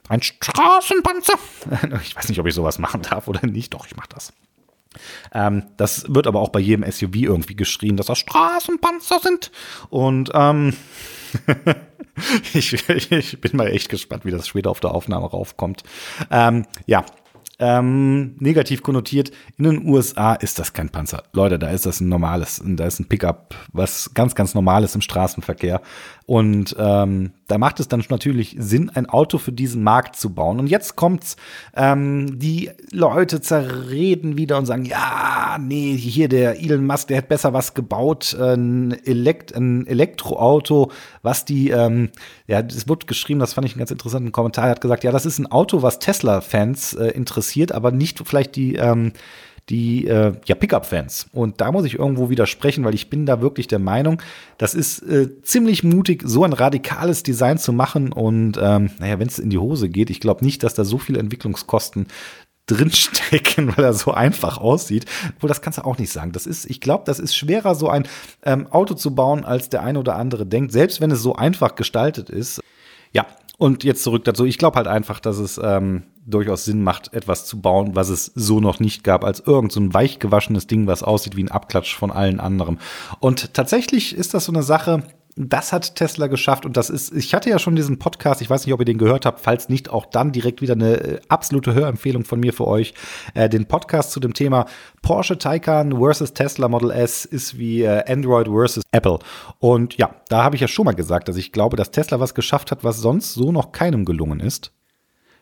[0.08, 1.34] Ein Straßenpanzer.
[2.04, 4.34] Ich weiß nicht, ob ich sowas machen darf oder nicht, doch, ich mache das.
[5.34, 9.52] Ähm, das wird aber auch bei jedem SUV irgendwie geschrien, dass das Straßenpanzer sind.
[9.90, 10.74] Und ähm,
[12.54, 15.84] ich, ich, bin mal echt gespannt, wie das später auf der Aufnahme raufkommt.
[16.30, 17.06] Ähm, ja,
[17.62, 19.32] ähm, negativ konnotiert.
[19.58, 21.24] In den USA ist das kein Panzer.
[21.32, 25.02] Leute, da ist das ein normales, da ist ein Pickup, was ganz, ganz normales im
[25.02, 25.82] Straßenverkehr.
[26.32, 30.62] Und ähm, da macht es dann natürlich Sinn, ein Auto für diesen Markt zu bauen.
[30.62, 31.36] Und jetzt kommt's,
[31.76, 37.28] ähm, die Leute zerreden wieder und sagen, ja, nee, hier der Elon Musk, der hat
[37.28, 42.12] besser was gebaut, ein, Elekt ein Elektroauto, was die, ähm,
[42.48, 45.12] ja, es wird geschrieben, das fand ich einen ganz interessanten Kommentar, er hat gesagt, ja,
[45.12, 49.12] das ist ein Auto, was Tesla-Fans äh, interessiert, aber nicht vielleicht die, ähm,
[49.70, 51.28] die äh, ja, Pickup-Fans.
[51.32, 54.22] Und da muss ich irgendwo widersprechen, weil ich bin da wirklich der Meinung,
[54.58, 58.12] das ist äh, ziemlich mutig, so ein radikales Design zu machen.
[58.12, 60.98] Und ähm, naja, wenn es in die Hose geht, ich glaube nicht, dass da so
[60.98, 62.08] viele Entwicklungskosten
[62.68, 65.06] drinstecken, weil er so einfach aussieht.
[65.36, 66.32] Obwohl, das kannst du auch nicht sagen.
[66.32, 68.08] Das ist, ich glaube, das ist schwerer, so ein
[68.44, 71.76] ähm, Auto zu bauen, als der eine oder andere denkt, selbst wenn es so einfach
[71.76, 72.62] gestaltet ist.
[73.14, 73.26] Ja,
[73.58, 74.46] und jetzt zurück dazu.
[74.46, 78.32] Ich glaube halt einfach, dass es, ähm, durchaus Sinn macht, etwas zu bauen, was es
[78.36, 81.96] so noch nicht gab, als irgend so ein weichgewaschenes Ding, was aussieht wie ein Abklatsch
[81.96, 82.80] von allen anderen.
[83.20, 85.04] Und tatsächlich ist das so eine Sache,
[85.36, 88.66] das hat Tesla geschafft und das ist, ich hatte ja schon diesen Podcast, ich weiß
[88.66, 91.74] nicht, ob ihr den gehört habt, falls nicht, auch dann direkt wieder eine äh, absolute
[91.74, 92.94] Hörempfehlung von mir für euch.
[93.34, 94.66] Äh, den Podcast zu dem Thema
[95.02, 99.20] Porsche Taycan versus Tesla Model S ist wie äh, Android versus Apple.
[99.60, 102.36] Und ja, da habe ich ja schon mal gesagt, dass ich glaube, dass Tesla was
[102.36, 104.74] geschafft hat, was sonst so noch keinem gelungen ist.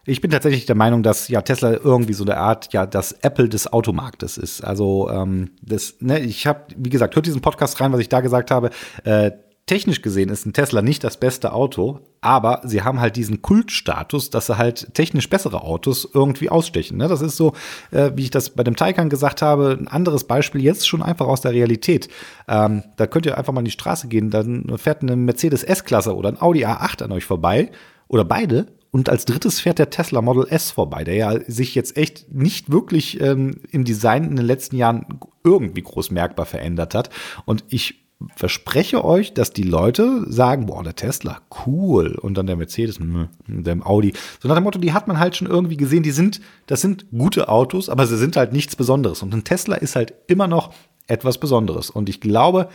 [0.10, 3.48] Ich bin tatsächlich der Meinung, dass ja Tesla irgendwie so eine Art ja das Apple
[3.48, 4.62] des Automarktes ist.
[4.62, 8.22] Also ähm, das, ne, ich habe, wie gesagt, hört diesen Podcast rein, was ich da
[8.22, 8.72] gesagt habe.
[9.04, 9.32] Äh,
[9.67, 14.32] technisch gesehen ist ein Tesla nicht das beste Auto, aber sie haben halt diesen Kultstatus,
[14.32, 16.98] dass sie halt technisch bessere Autos irgendwie ausstechen.
[16.98, 17.08] Ne?
[17.08, 17.54] Das ist so,
[17.91, 21.28] äh, wie ich das bei dem Taycan gesagt habe, ein anderes Beispiel jetzt schon einfach
[21.28, 22.08] aus der Realität.
[22.48, 26.15] Ähm, da könnt ihr einfach mal in die Straße gehen, dann fährt eine Mercedes S-Klasse
[26.15, 27.69] oder ein Audi A8 an euch vorbei
[28.08, 31.95] oder beide und als drittes fährt der Tesla Model S vorbei, der ja sich jetzt
[31.95, 37.10] echt nicht wirklich ähm, im Design in den letzten Jahren irgendwie groß merkbar verändert hat.
[37.45, 42.15] Und ich verspreche euch, dass die Leute sagen, boah, der Tesla, cool.
[42.15, 44.13] Und dann der Mercedes, mh, der Audi.
[44.41, 47.06] So nach dem Motto, die hat man halt schon irgendwie gesehen, die sind, das sind
[47.12, 49.21] gute Autos, aber sie sind halt nichts Besonderes.
[49.21, 50.73] Und ein Tesla ist halt immer noch
[51.08, 51.89] etwas Besonderes.
[51.89, 52.69] Und ich glaube,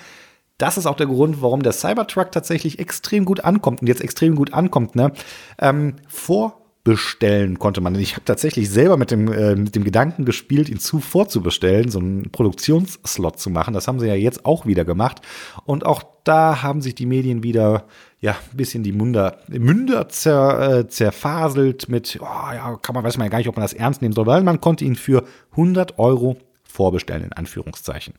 [0.59, 4.37] das ist auch der Grund, warum der Cybertruck tatsächlich extrem gut ankommt und jetzt extrem
[4.37, 4.95] gut ankommt.
[4.95, 5.13] Ne?
[5.59, 7.95] Ähm, vor bestellen konnte man.
[7.95, 11.99] Ich habe tatsächlich selber mit dem, äh, mit dem Gedanken gespielt, ihn zu vorzubestellen, so
[11.99, 13.73] einen Produktionsslot zu machen.
[13.73, 15.23] Das haben sie ja jetzt auch wieder gemacht.
[15.65, 17.87] Und auch da haben sich die Medien wieder
[18.21, 23.17] ja ein bisschen die Münder, Münder zer, äh, zerfaselt mit, oh, ja, kann man, weiß
[23.17, 25.25] man ja gar nicht, ob man das ernst nehmen soll, weil man konnte ihn für
[25.53, 28.15] 100 Euro vorbestellen, in Anführungszeichen.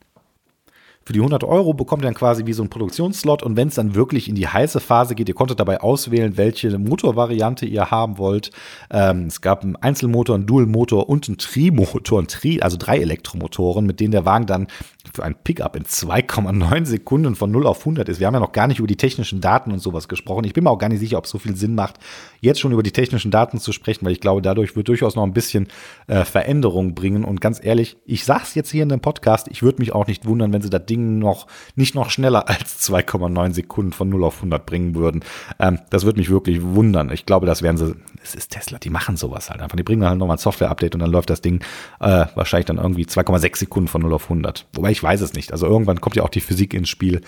[1.07, 3.75] Für die 100 Euro bekommt ihr dann quasi wie so ein Produktionsslot und wenn es
[3.75, 8.17] dann wirklich in die heiße Phase geht, ihr konntet dabei auswählen, welche Motorvariante ihr haben
[8.17, 8.49] wollt.
[8.89, 13.85] Ähm, es gab einen Einzelmotor, einen Dualmotor und einen Trimotor, ein Tri, also drei Elektromotoren,
[13.85, 14.65] mit denen der Wagen dann
[15.13, 18.19] für ein Pickup in 2,9 Sekunden von 0 auf 100 ist.
[18.19, 20.45] Wir haben ja noch gar nicht über die technischen Daten und sowas gesprochen.
[20.45, 21.99] Ich bin mir auch gar nicht sicher, ob es so viel Sinn macht,
[22.41, 25.23] jetzt schon über die technischen Daten zu sprechen, weil ich glaube, dadurch wird durchaus noch
[25.23, 25.67] ein bisschen
[26.07, 27.23] äh, Veränderung bringen.
[27.23, 30.25] Und ganz ehrlich, ich sag's jetzt hier in dem Podcast, ich würde mich auch nicht
[30.25, 34.37] wundern, wenn sie das Ding noch nicht noch schneller als 2,9 Sekunden von 0 auf
[34.37, 35.23] 100 bringen würden.
[35.59, 37.11] Ähm, das würde mich wirklich wundern.
[37.11, 39.75] Ich glaube, das werden sie, es ist Tesla, die machen sowas halt einfach.
[39.75, 41.61] Die bringen halt nochmal ein Software-Update und dann läuft das Ding
[41.99, 44.67] äh, wahrscheinlich dann irgendwie 2,6 Sekunden von 0 auf 100.
[44.73, 45.51] Wobei ich weiß es nicht.
[45.51, 47.21] Also irgendwann kommt ja auch die Physik ins Spiel.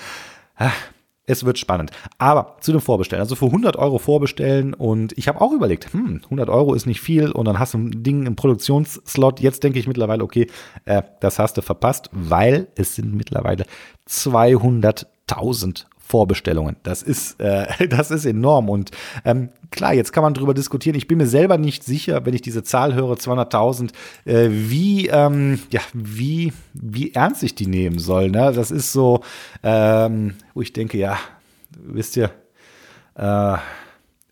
[0.56, 0.72] Ah,
[1.28, 1.92] es wird spannend.
[2.18, 3.22] Aber zu dem Vorbestellen.
[3.22, 7.02] Also für 100 Euro vorbestellen und ich habe auch überlegt, hm, 100 Euro ist nicht
[7.02, 9.40] viel und dann hast du ein Ding im Produktionsslot.
[9.40, 10.48] Jetzt denke ich mittlerweile, okay,
[10.86, 13.66] äh, das hast du verpasst, weil es sind mittlerweile
[14.10, 16.78] 200.000 Vorbestellungen.
[16.84, 18.70] Das ist, äh, das ist enorm.
[18.70, 18.92] Und
[19.26, 20.96] ähm, klar, jetzt kann man darüber diskutieren.
[20.96, 23.92] Ich bin mir selber nicht sicher, wenn ich diese Zahl höre, 200.000,
[24.26, 28.30] äh, wie, ähm, ja, wie, wie ernst ich die nehmen soll.
[28.30, 28.52] Ne?
[28.54, 29.22] Das ist so,
[29.64, 31.18] ähm, wo ich denke, ja,
[31.78, 32.32] wisst ihr,
[33.16, 33.58] äh,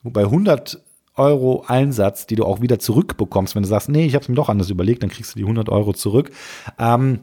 [0.03, 0.81] bei 100
[1.15, 4.35] Euro Einsatz, die du auch wieder zurückbekommst, wenn du sagst, nee, ich habe es mir
[4.35, 6.31] doch anders überlegt, dann kriegst du die 100 Euro zurück.
[6.77, 7.19] Ähm,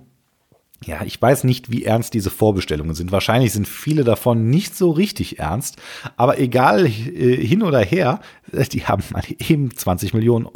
[0.85, 3.13] ja, ich weiß nicht, wie ernst diese Vorbestellungen sind.
[3.13, 5.77] Wahrscheinlich sind viele davon nicht so richtig ernst.
[6.17, 8.21] Aber egal, äh, hin oder her,
[8.53, 10.49] äh, die haben mal eben 20 Millionen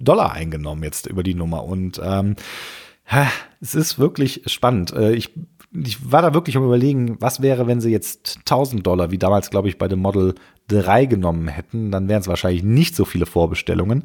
[0.00, 1.64] Dollar eingenommen jetzt über die Nummer.
[1.64, 2.36] Und ähm,
[3.60, 4.92] es ist wirklich spannend.
[4.92, 5.34] Äh, ich,
[5.72, 9.50] ich war da wirklich am überlegen, was wäre, wenn sie jetzt 1000 Dollar, wie damals,
[9.50, 10.34] glaube ich, bei dem Model
[10.68, 11.90] 3 genommen hätten.
[11.90, 14.04] Dann wären es wahrscheinlich nicht so viele Vorbestellungen.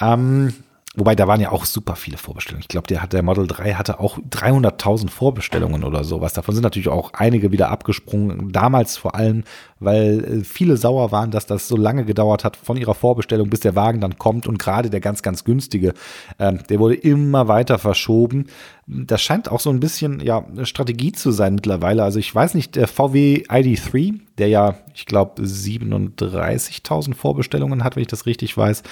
[0.00, 0.54] Ähm,
[0.96, 2.62] Wobei, da waren ja auch super viele Vorbestellungen.
[2.62, 6.32] Ich glaube, der hat der Model 3 hatte auch 300.000 Vorbestellungen oder sowas.
[6.32, 8.50] Davon sind natürlich auch einige wieder abgesprungen.
[8.50, 9.44] Damals vor allem,
[9.78, 13.60] weil äh, viele sauer waren, dass das so lange gedauert hat von ihrer Vorbestellung, bis
[13.60, 14.48] der Wagen dann kommt.
[14.48, 15.94] Und gerade der ganz, ganz günstige,
[16.38, 18.46] äh, der wurde immer weiter verschoben
[18.92, 22.02] das scheint auch so ein bisschen ja Strategie zu sein mittlerweile.
[22.02, 28.02] Also ich weiß nicht, der VW ID3, der ja, ich glaube, 37.000 Vorbestellungen hat, wenn
[28.02, 28.82] ich das richtig weiß,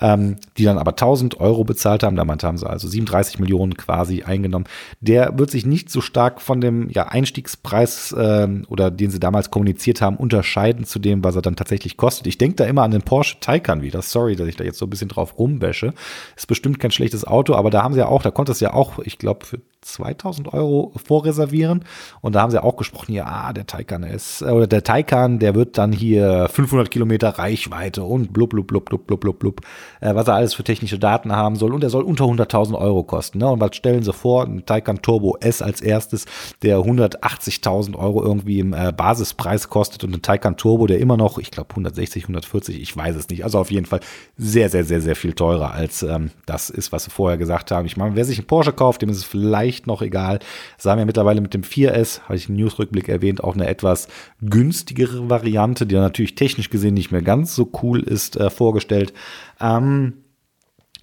[0.00, 2.16] ähm, die dann aber 1000 Euro bezahlt haben.
[2.16, 4.66] Damit haben sie also 37 Millionen quasi eingenommen.
[5.00, 9.50] Der wird sich nicht so stark von dem ja, Einstiegspreis äh, oder den sie damals
[9.50, 12.26] kommuniziert haben unterscheiden zu dem, was er dann tatsächlich kostet.
[12.26, 14.02] Ich denke da immer an den Porsche Taycan wieder.
[14.02, 15.92] Sorry, dass ich da jetzt so ein bisschen drauf rumbäsche.
[16.36, 18.72] Ist bestimmt kein schlechtes Auto, aber da haben sie ja auch, da konnte es ja
[18.72, 21.84] auch, ich glaube, für 2000 Euro vorreservieren.
[22.20, 25.38] Und da haben sie auch gesprochen, ja, ah, der Taycan ist, äh, oder der Taycan,
[25.38, 29.60] der wird dann hier 500 Kilometer Reichweite und blub, blub, blub, blub, blub, blub, blub,
[30.00, 31.72] äh, was er alles für technische Daten haben soll.
[31.72, 33.38] Und er soll unter 100.000 Euro kosten.
[33.38, 33.48] Ne?
[33.48, 34.44] Und was stellen sie vor?
[34.44, 36.26] Ein Taycan Turbo S als erstes,
[36.62, 41.38] der 180.000 Euro irgendwie im äh, Basispreis kostet und ein Taycan Turbo, der immer noch,
[41.38, 43.44] ich glaube 160, 140, ich weiß es nicht.
[43.44, 44.00] Also auf jeden Fall
[44.36, 47.86] sehr, sehr, sehr, sehr viel teurer als ähm, das ist, was sie vorher gesagt haben.
[47.86, 50.38] Ich meine, wer sich einen Porsche kauft, dem ist es vielleicht noch egal.
[50.78, 54.08] Sagen wir mittlerweile mit dem 4S, habe ich im Newsrückblick erwähnt, auch eine etwas
[54.40, 59.12] günstigere Variante, die natürlich technisch gesehen nicht mehr ganz so cool ist, äh, vorgestellt.
[59.60, 60.14] Ähm,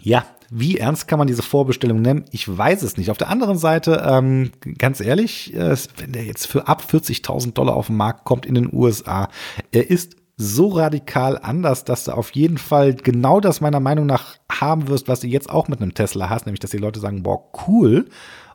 [0.01, 2.25] ja, wie ernst kann man diese Vorbestellung nennen?
[2.31, 3.09] Ich weiß es nicht.
[3.09, 7.75] Auf der anderen Seite, ähm, ganz ehrlich, äh, wenn der jetzt für ab 40.000 Dollar
[7.75, 9.29] auf den Markt kommt in den USA,
[9.71, 14.37] er ist so radikal anders, dass du auf jeden Fall genau das meiner Meinung nach
[14.51, 17.23] haben wirst, was du jetzt auch mit einem Tesla hast, nämlich dass die Leute sagen,
[17.23, 18.07] boah, cool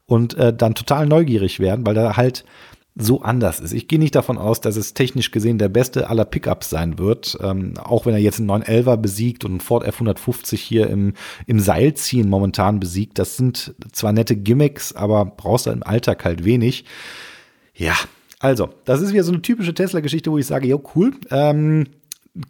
[0.07, 2.45] und äh, dann total neugierig werden, weil da halt
[2.99, 3.75] so anders ist.
[3.75, 7.37] Ich gehe nicht davon aus, dass es technisch gesehen der beste aller Pickups sein wird,
[7.43, 11.13] ähm, auch wenn er jetzt einen 911er besiegt und einen Ford F150 hier im,
[11.47, 13.19] im Seilziehen momentan besiegt.
[13.19, 16.87] Das sind zwar nette Gimmicks, aber brauchst du im Alltag halt wenig.
[17.75, 17.95] Ja,
[18.39, 21.13] also, das ist wieder so eine typische Tesla-Geschichte, wo ich sage, jo, cool.
[21.31, 21.89] Ähm,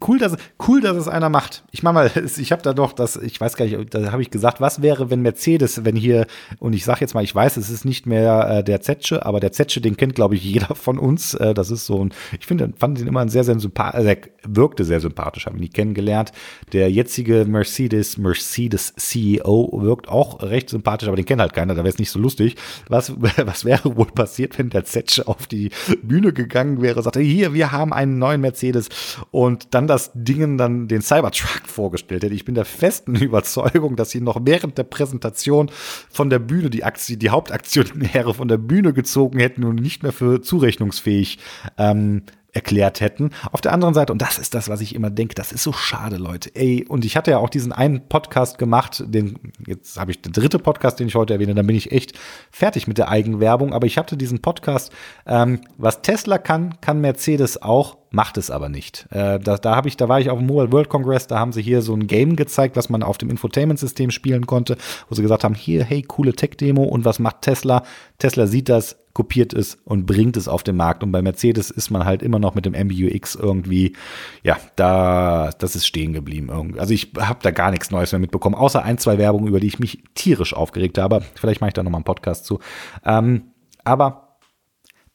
[0.06, 1.64] cool, dass, cool, dass es einer macht.
[1.70, 4.30] Ich mach mal, ich habe da doch das, ich weiß gar nicht, da habe ich
[4.30, 6.26] gesagt, was wäre, wenn Mercedes, wenn hier,
[6.58, 9.40] und ich sage jetzt mal, ich weiß, es ist nicht mehr äh, der Zetsche, aber
[9.40, 11.34] der Zetsche, den kennt, glaube ich, jeder von uns.
[11.34, 14.08] Äh, das ist so ein, ich finde, fand ihn immer ein sehr, sehr sympathisch, also
[14.08, 14.18] er
[14.48, 16.32] wirkte sehr sympathisch, habe ihn nie kennengelernt.
[16.72, 21.80] Der jetzige Mercedes, Mercedes CEO wirkt auch recht sympathisch, aber den kennt halt keiner, da
[21.80, 22.56] wäre es nicht so lustig.
[22.88, 25.70] Was, was wäre wohl passiert, wenn der Zetsche auf die
[26.02, 28.88] Bühne gegangen wäre, sagte, hier, wir haben einen neuen Mercedes
[29.30, 32.34] und dann das Ding dann den Cybertruck vorgestellt hätte.
[32.34, 35.70] Ich bin der festen Überzeugung, dass sie noch während der Präsentation
[36.10, 40.12] von der Bühne die Aktie, die Hauptaktionäre von der Bühne gezogen hätten und nicht mehr
[40.12, 41.38] für zurechnungsfähig
[41.76, 42.22] ähm,
[42.56, 43.30] erklärt hätten.
[43.52, 45.72] Auf der anderen Seite, und das ist das, was ich immer denke, das ist so
[45.72, 46.50] schade, Leute.
[46.54, 50.32] Ey, und ich hatte ja auch diesen einen Podcast gemacht, den, jetzt habe ich den
[50.32, 52.18] dritte Podcast, den ich heute erwähne, dann bin ich echt
[52.50, 54.90] fertig mit der Eigenwerbung, aber ich hatte diesen Podcast,
[55.26, 59.06] ähm, was Tesla kann, kann Mercedes auch, macht es aber nicht.
[59.10, 61.52] Äh, da da habe ich, da war ich auf dem Mobile World Congress, da haben
[61.52, 64.78] sie hier so ein Game gezeigt, was man auf dem Infotainment-System spielen konnte,
[65.10, 67.82] wo sie gesagt haben, hier, hey, coole Tech-Demo und was macht Tesla?
[68.18, 71.02] Tesla sieht das, kopiert es und bringt es auf den Markt.
[71.02, 73.96] Und bei Mercedes ist man halt immer noch mit dem MBUX irgendwie,
[74.42, 76.74] ja, da, das ist stehen geblieben.
[76.76, 79.68] Also ich habe da gar nichts Neues mehr mitbekommen, außer ein, zwei Werbungen, über die
[79.68, 81.22] ich mich tierisch aufgeregt habe.
[81.34, 82.60] Vielleicht mache ich da nochmal einen Podcast zu.
[83.06, 83.44] Ähm,
[83.84, 84.26] aber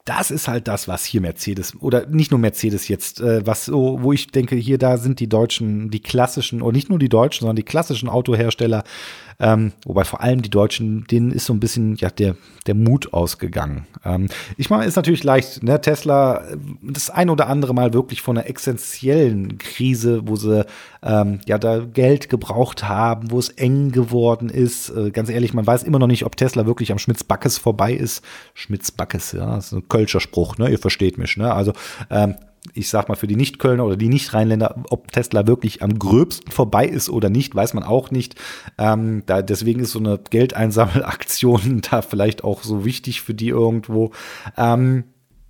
[0.06, 4.00] das ist halt das, was hier Mercedes oder nicht nur Mercedes jetzt, äh, was so,
[4.02, 7.42] wo ich denke, hier da sind die Deutschen, die klassischen, und nicht nur die Deutschen,
[7.42, 8.84] sondern die klassischen Autohersteller,
[9.42, 12.36] ähm, wobei vor allem die Deutschen, denen ist so ein bisschen ja der,
[12.68, 13.88] der Mut ausgegangen.
[14.06, 15.82] Ähm, ich meine, ist natürlich leicht, ne?
[15.82, 16.44] Tesla
[16.82, 20.66] das ein oder andere Mal wirklich von einer essentiellen Krise, wo sie
[21.02, 24.90] ähm, ja da Geld gebraucht haben, wo es eng geworden ist.
[24.90, 28.24] Äh, ganz ehrlich, man weiß immer noch nicht, ob Tesla wirklich am Schmitz-Backes vorbei ist.
[28.54, 30.70] Schmitz-Backes, ja, das ist ein Kölscher Spruch, ne?
[30.70, 31.52] Ihr versteht mich, ne?
[31.52, 31.74] Also
[32.12, 32.36] ähm,
[32.74, 36.86] ich sag mal, für die Nicht-Kölner oder die Nicht-Rheinländer, ob Tesla wirklich am gröbsten vorbei
[36.86, 38.36] ist oder nicht, weiß man auch nicht.
[38.78, 44.12] Ähm, da, deswegen ist so eine Geldeinsammelaktion da vielleicht auch so wichtig für die irgendwo.
[44.58, 45.06] Ähm,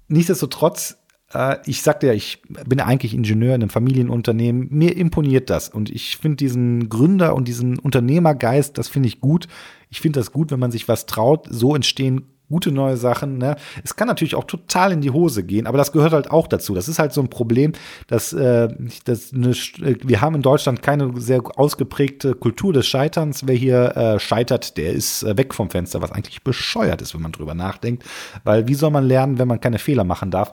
[0.08, 0.98] nichtsdestotrotz,
[1.34, 4.70] äh, ich sagte ja, ich bin eigentlich Ingenieur in einem Familienunternehmen.
[4.72, 9.48] Mir imponiert das und ich finde diesen Gründer und diesen Unternehmergeist, das finde ich gut.
[9.90, 11.46] Ich finde das gut, wenn man sich was traut.
[11.50, 13.38] So entstehen gute neue Sachen.
[13.38, 13.56] Ne?
[13.84, 16.76] Es kann natürlich auch total in die Hose gehen, aber das gehört halt auch dazu.
[16.76, 17.72] Das ist halt so ein Problem,
[18.08, 18.68] dass, äh,
[19.06, 23.48] dass eine, wir haben in Deutschland keine sehr ausgeprägte Kultur des Scheiterns.
[23.48, 27.22] Wer hier äh, scheitert, der ist äh, weg vom Fenster, was eigentlich bescheuert ist, wenn
[27.22, 28.04] man drüber nachdenkt.
[28.44, 30.52] Weil wie soll man lernen, wenn man keine Fehler machen darf?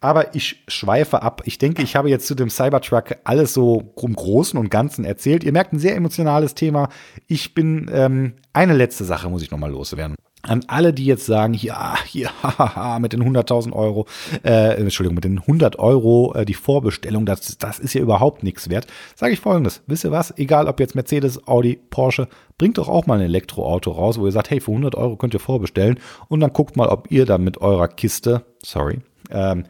[0.00, 1.40] Aber ich schweife ab.
[1.46, 5.44] Ich denke, ich habe jetzt zu dem Cybertruck alles so im Großen und Ganzen erzählt.
[5.44, 6.90] Ihr merkt ein sehr emotionales Thema.
[7.26, 11.54] Ich bin, ähm, eine letzte Sache muss ich nochmal loswerden an alle, die jetzt sagen,
[11.54, 14.06] ja, hier, hahaha, mit den 100.000 Euro,
[14.44, 18.68] äh, Entschuldigung, mit den 100 Euro äh, die Vorbestellung, das, das ist ja überhaupt nichts
[18.70, 22.28] wert, sage ich folgendes, wisst ihr was, egal ob jetzt Mercedes, Audi, Porsche,
[22.58, 25.34] bringt doch auch mal ein Elektroauto raus, wo ihr sagt, hey, für 100 Euro könnt
[25.34, 29.64] ihr vorbestellen und dann guckt mal, ob ihr dann mit eurer Kiste, sorry, ähm,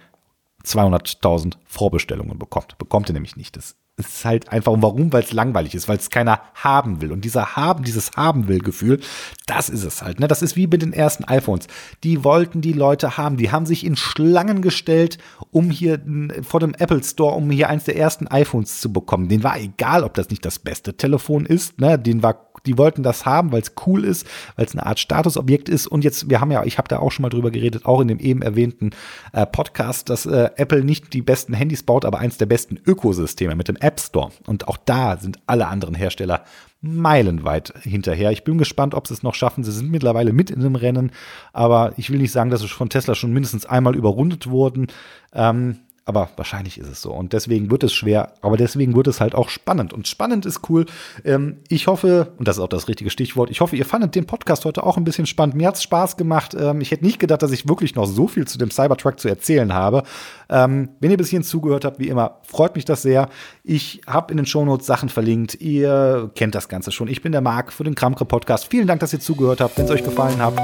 [0.65, 2.79] 200.000 Vorbestellungen bekommt.
[2.79, 3.57] Bekommt ihr nämlich nicht.
[3.57, 5.13] Das es ist halt einfach, warum?
[5.13, 7.13] Weil es langweilig ist, weil es keiner haben will.
[7.13, 9.01] Und dieser haben, dieses haben will Gefühl,
[9.47, 10.19] das ist es halt.
[10.19, 10.27] Ne?
[10.27, 11.69] Das ist wie mit den ersten iPhones.
[12.03, 13.37] Die wollten die Leute haben.
[13.37, 15.19] Die haben sich in Schlangen gestellt,
[15.53, 16.01] um hier
[16.43, 19.29] vor dem Apple Store, um hier eins der ersten iPhones zu bekommen.
[19.29, 21.81] Den war egal, ob das nicht das beste Telefon ist.
[21.81, 21.97] Ne?
[21.97, 25.69] Den war die wollten das haben, weil es cool ist, weil es eine Art Statusobjekt
[25.69, 25.87] ist.
[25.87, 28.09] Und jetzt, wir haben ja, ich habe da auch schon mal drüber geredet, auch in
[28.09, 28.91] dem eben erwähnten
[29.33, 33.55] äh, Podcast, dass äh, Apple nicht die besten Handys baut, aber eins der besten Ökosysteme
[33.55, 34.31] mit dem App Store.
[34.47, 36.45] Und auch da sind alle anderen Hersteller
[36.81, 38.31] meilenweit hinterher.
[38.31, 39.65] Ich bin gespannt, ob sie es noch schaffen.
[39.65, 41.13] Sie sind mittlerweile mit in dem Rennen,
[41.53, 44.89] aber ich will nicht sagen, dass sie von Tesla schon mindestens einmal überrundet wurden.
[45.33, 47.13] Ähm, aber wahrscheinlich ist es so.
[47.13, 49.93] Und deswegen wird es schwer, aber deswegen wird es halt auch spannend.
[49.95, 50.85] Und spannend ist cool.
[51.25, 54.27] Ähm, ich hoffe, und das ist auch das richtige Stichwort, ich hoffe, ihr fandet den
[54.27, 55.55] Podcast heute auch ein bisschen spannend.
[55.55, 56.55] Mir hat es Spaß gemacht.
[56.59, 59.29] Ähm, ich hätte nicht gedacht, dass ich wirklich noch so viel zu dem Cybertruck zu
[59.29, 60.03] erzählen habe.
[60.51, 63.31] Ähm, wenn ihr bis hierhin zugehört habt, wie immer, freut mich das sehr.
[63.63, 65.55] Ich habe in den Shownotes Sachen verlinkt.
[65.61, 67.09] Ihr kennt das Ganze schon.
[67.09, 68.69] Ich bin der Marc für den Kramkre Podcast.
[68.69, 69.79] Vielen Dank, dass ihr zugehört habt.
[69.79, 70.55] Wenn es euch gefallen hat,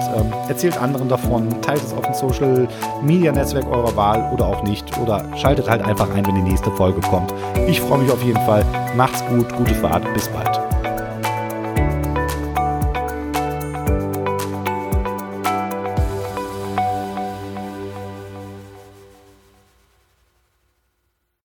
[0.49, 2.69] erzählt anderen davon, teilt es auf dem Social
[3.03, 4.99] Media Netzwerk eurer Wahl oder auch nicht.
[4.99, 7.33] Oder schaltet halt einfach ein, wenn die nächste Folge kommt.
[7.69, 8.65] Ich freue mich auf jeden Fall.
[8.97, 10.61] Macht's gut, gute Fahrt, bis bald.